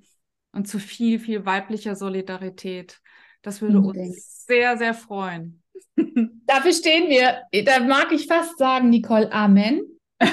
und 0.51 0.67
zu 0.67 0.79
viel, 0.79 1.19
viel 1.19 1.45
weiblicher 1.45 1.95
Solidarität. 1.95 3.01
Das 3.41 3.61
würde 3.61 3.79
uns 3.79 4.45
sehr, 4.45 4.77
sehr 4.77 4.93
freuen. 4.93 5.58
Dafür 6.45 6.73
stehen 6.73 7.09
wir. 7.09 7.43
Da 7.65 7.79
mag 7.79 8.11
ich 8.11 8.27
fast 8.27 8.57
sagen, 8.57 8.89
Nicole, 8.89 9.31
Amen. 9.31 9.81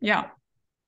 ja, 0.00 0.32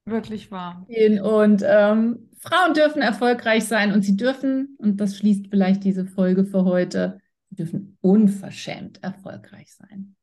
wirklich 0.04 0.50
wahr. 0.50 0.86
Und 0.88 1.62
ähm, 1.66 2.30
Frauen 2.38 2.74
dürfen 2.74 3.02
erfolgreich 3.02 3.64
sein 3.64 3.92
und 3.92 4.02
sie 4.02 4.16
dürfen, 4.16 4.76
und 4.78 4.98
das 4.98 5.16
schließt 5.16 5.46
vielleicht 5.48 5.84
diese 5.84 6.04
Folge 6.04 6.44
für 6.44 6.64
heute, 6.64 7.20
sie 7.48 7.56
dürfen 7.56 7.96
unverschämt 8.00 9.02
erfolgreich 9.02 9.72
sein. 9.74 10.16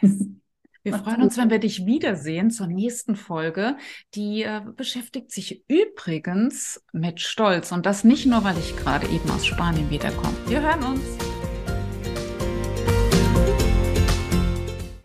Yes. 0.00 0.26
Wir 0.84 0.94
freuen 0.94 1.22
uns, 1.22 1.38
wenn 1.38 1.48
wir 1.48 1.60
dich 1.60 1.86
wiedersehen 1.86 2.50
zur 2.50 2.66
nächsten 2.66 3.14
Folge. 3.14 3.76
Die 4.16 4.42
äh, 4.42 4.62
beschäftigt 4.76 5.30
sich 5.30 5.64
übrigens 5.68 6.84
mit 6.92 7.20
Stolz 7.20 7.70
und 7.70 7.86
das 7.86 8.02
nicht 8.02 8.26
nur, 8.26 8.42
weil 8.42 8.58
ich 8.58 8.76
gerade 8.76 9.06
eben 9.06 9.30
aus 9.30 9.46
Spanien 9.46 9.88
wiederkomme. 9.90 10.34
Wir 10.48 10.60
hören 10.60 10.82
uns. 10.82 11.21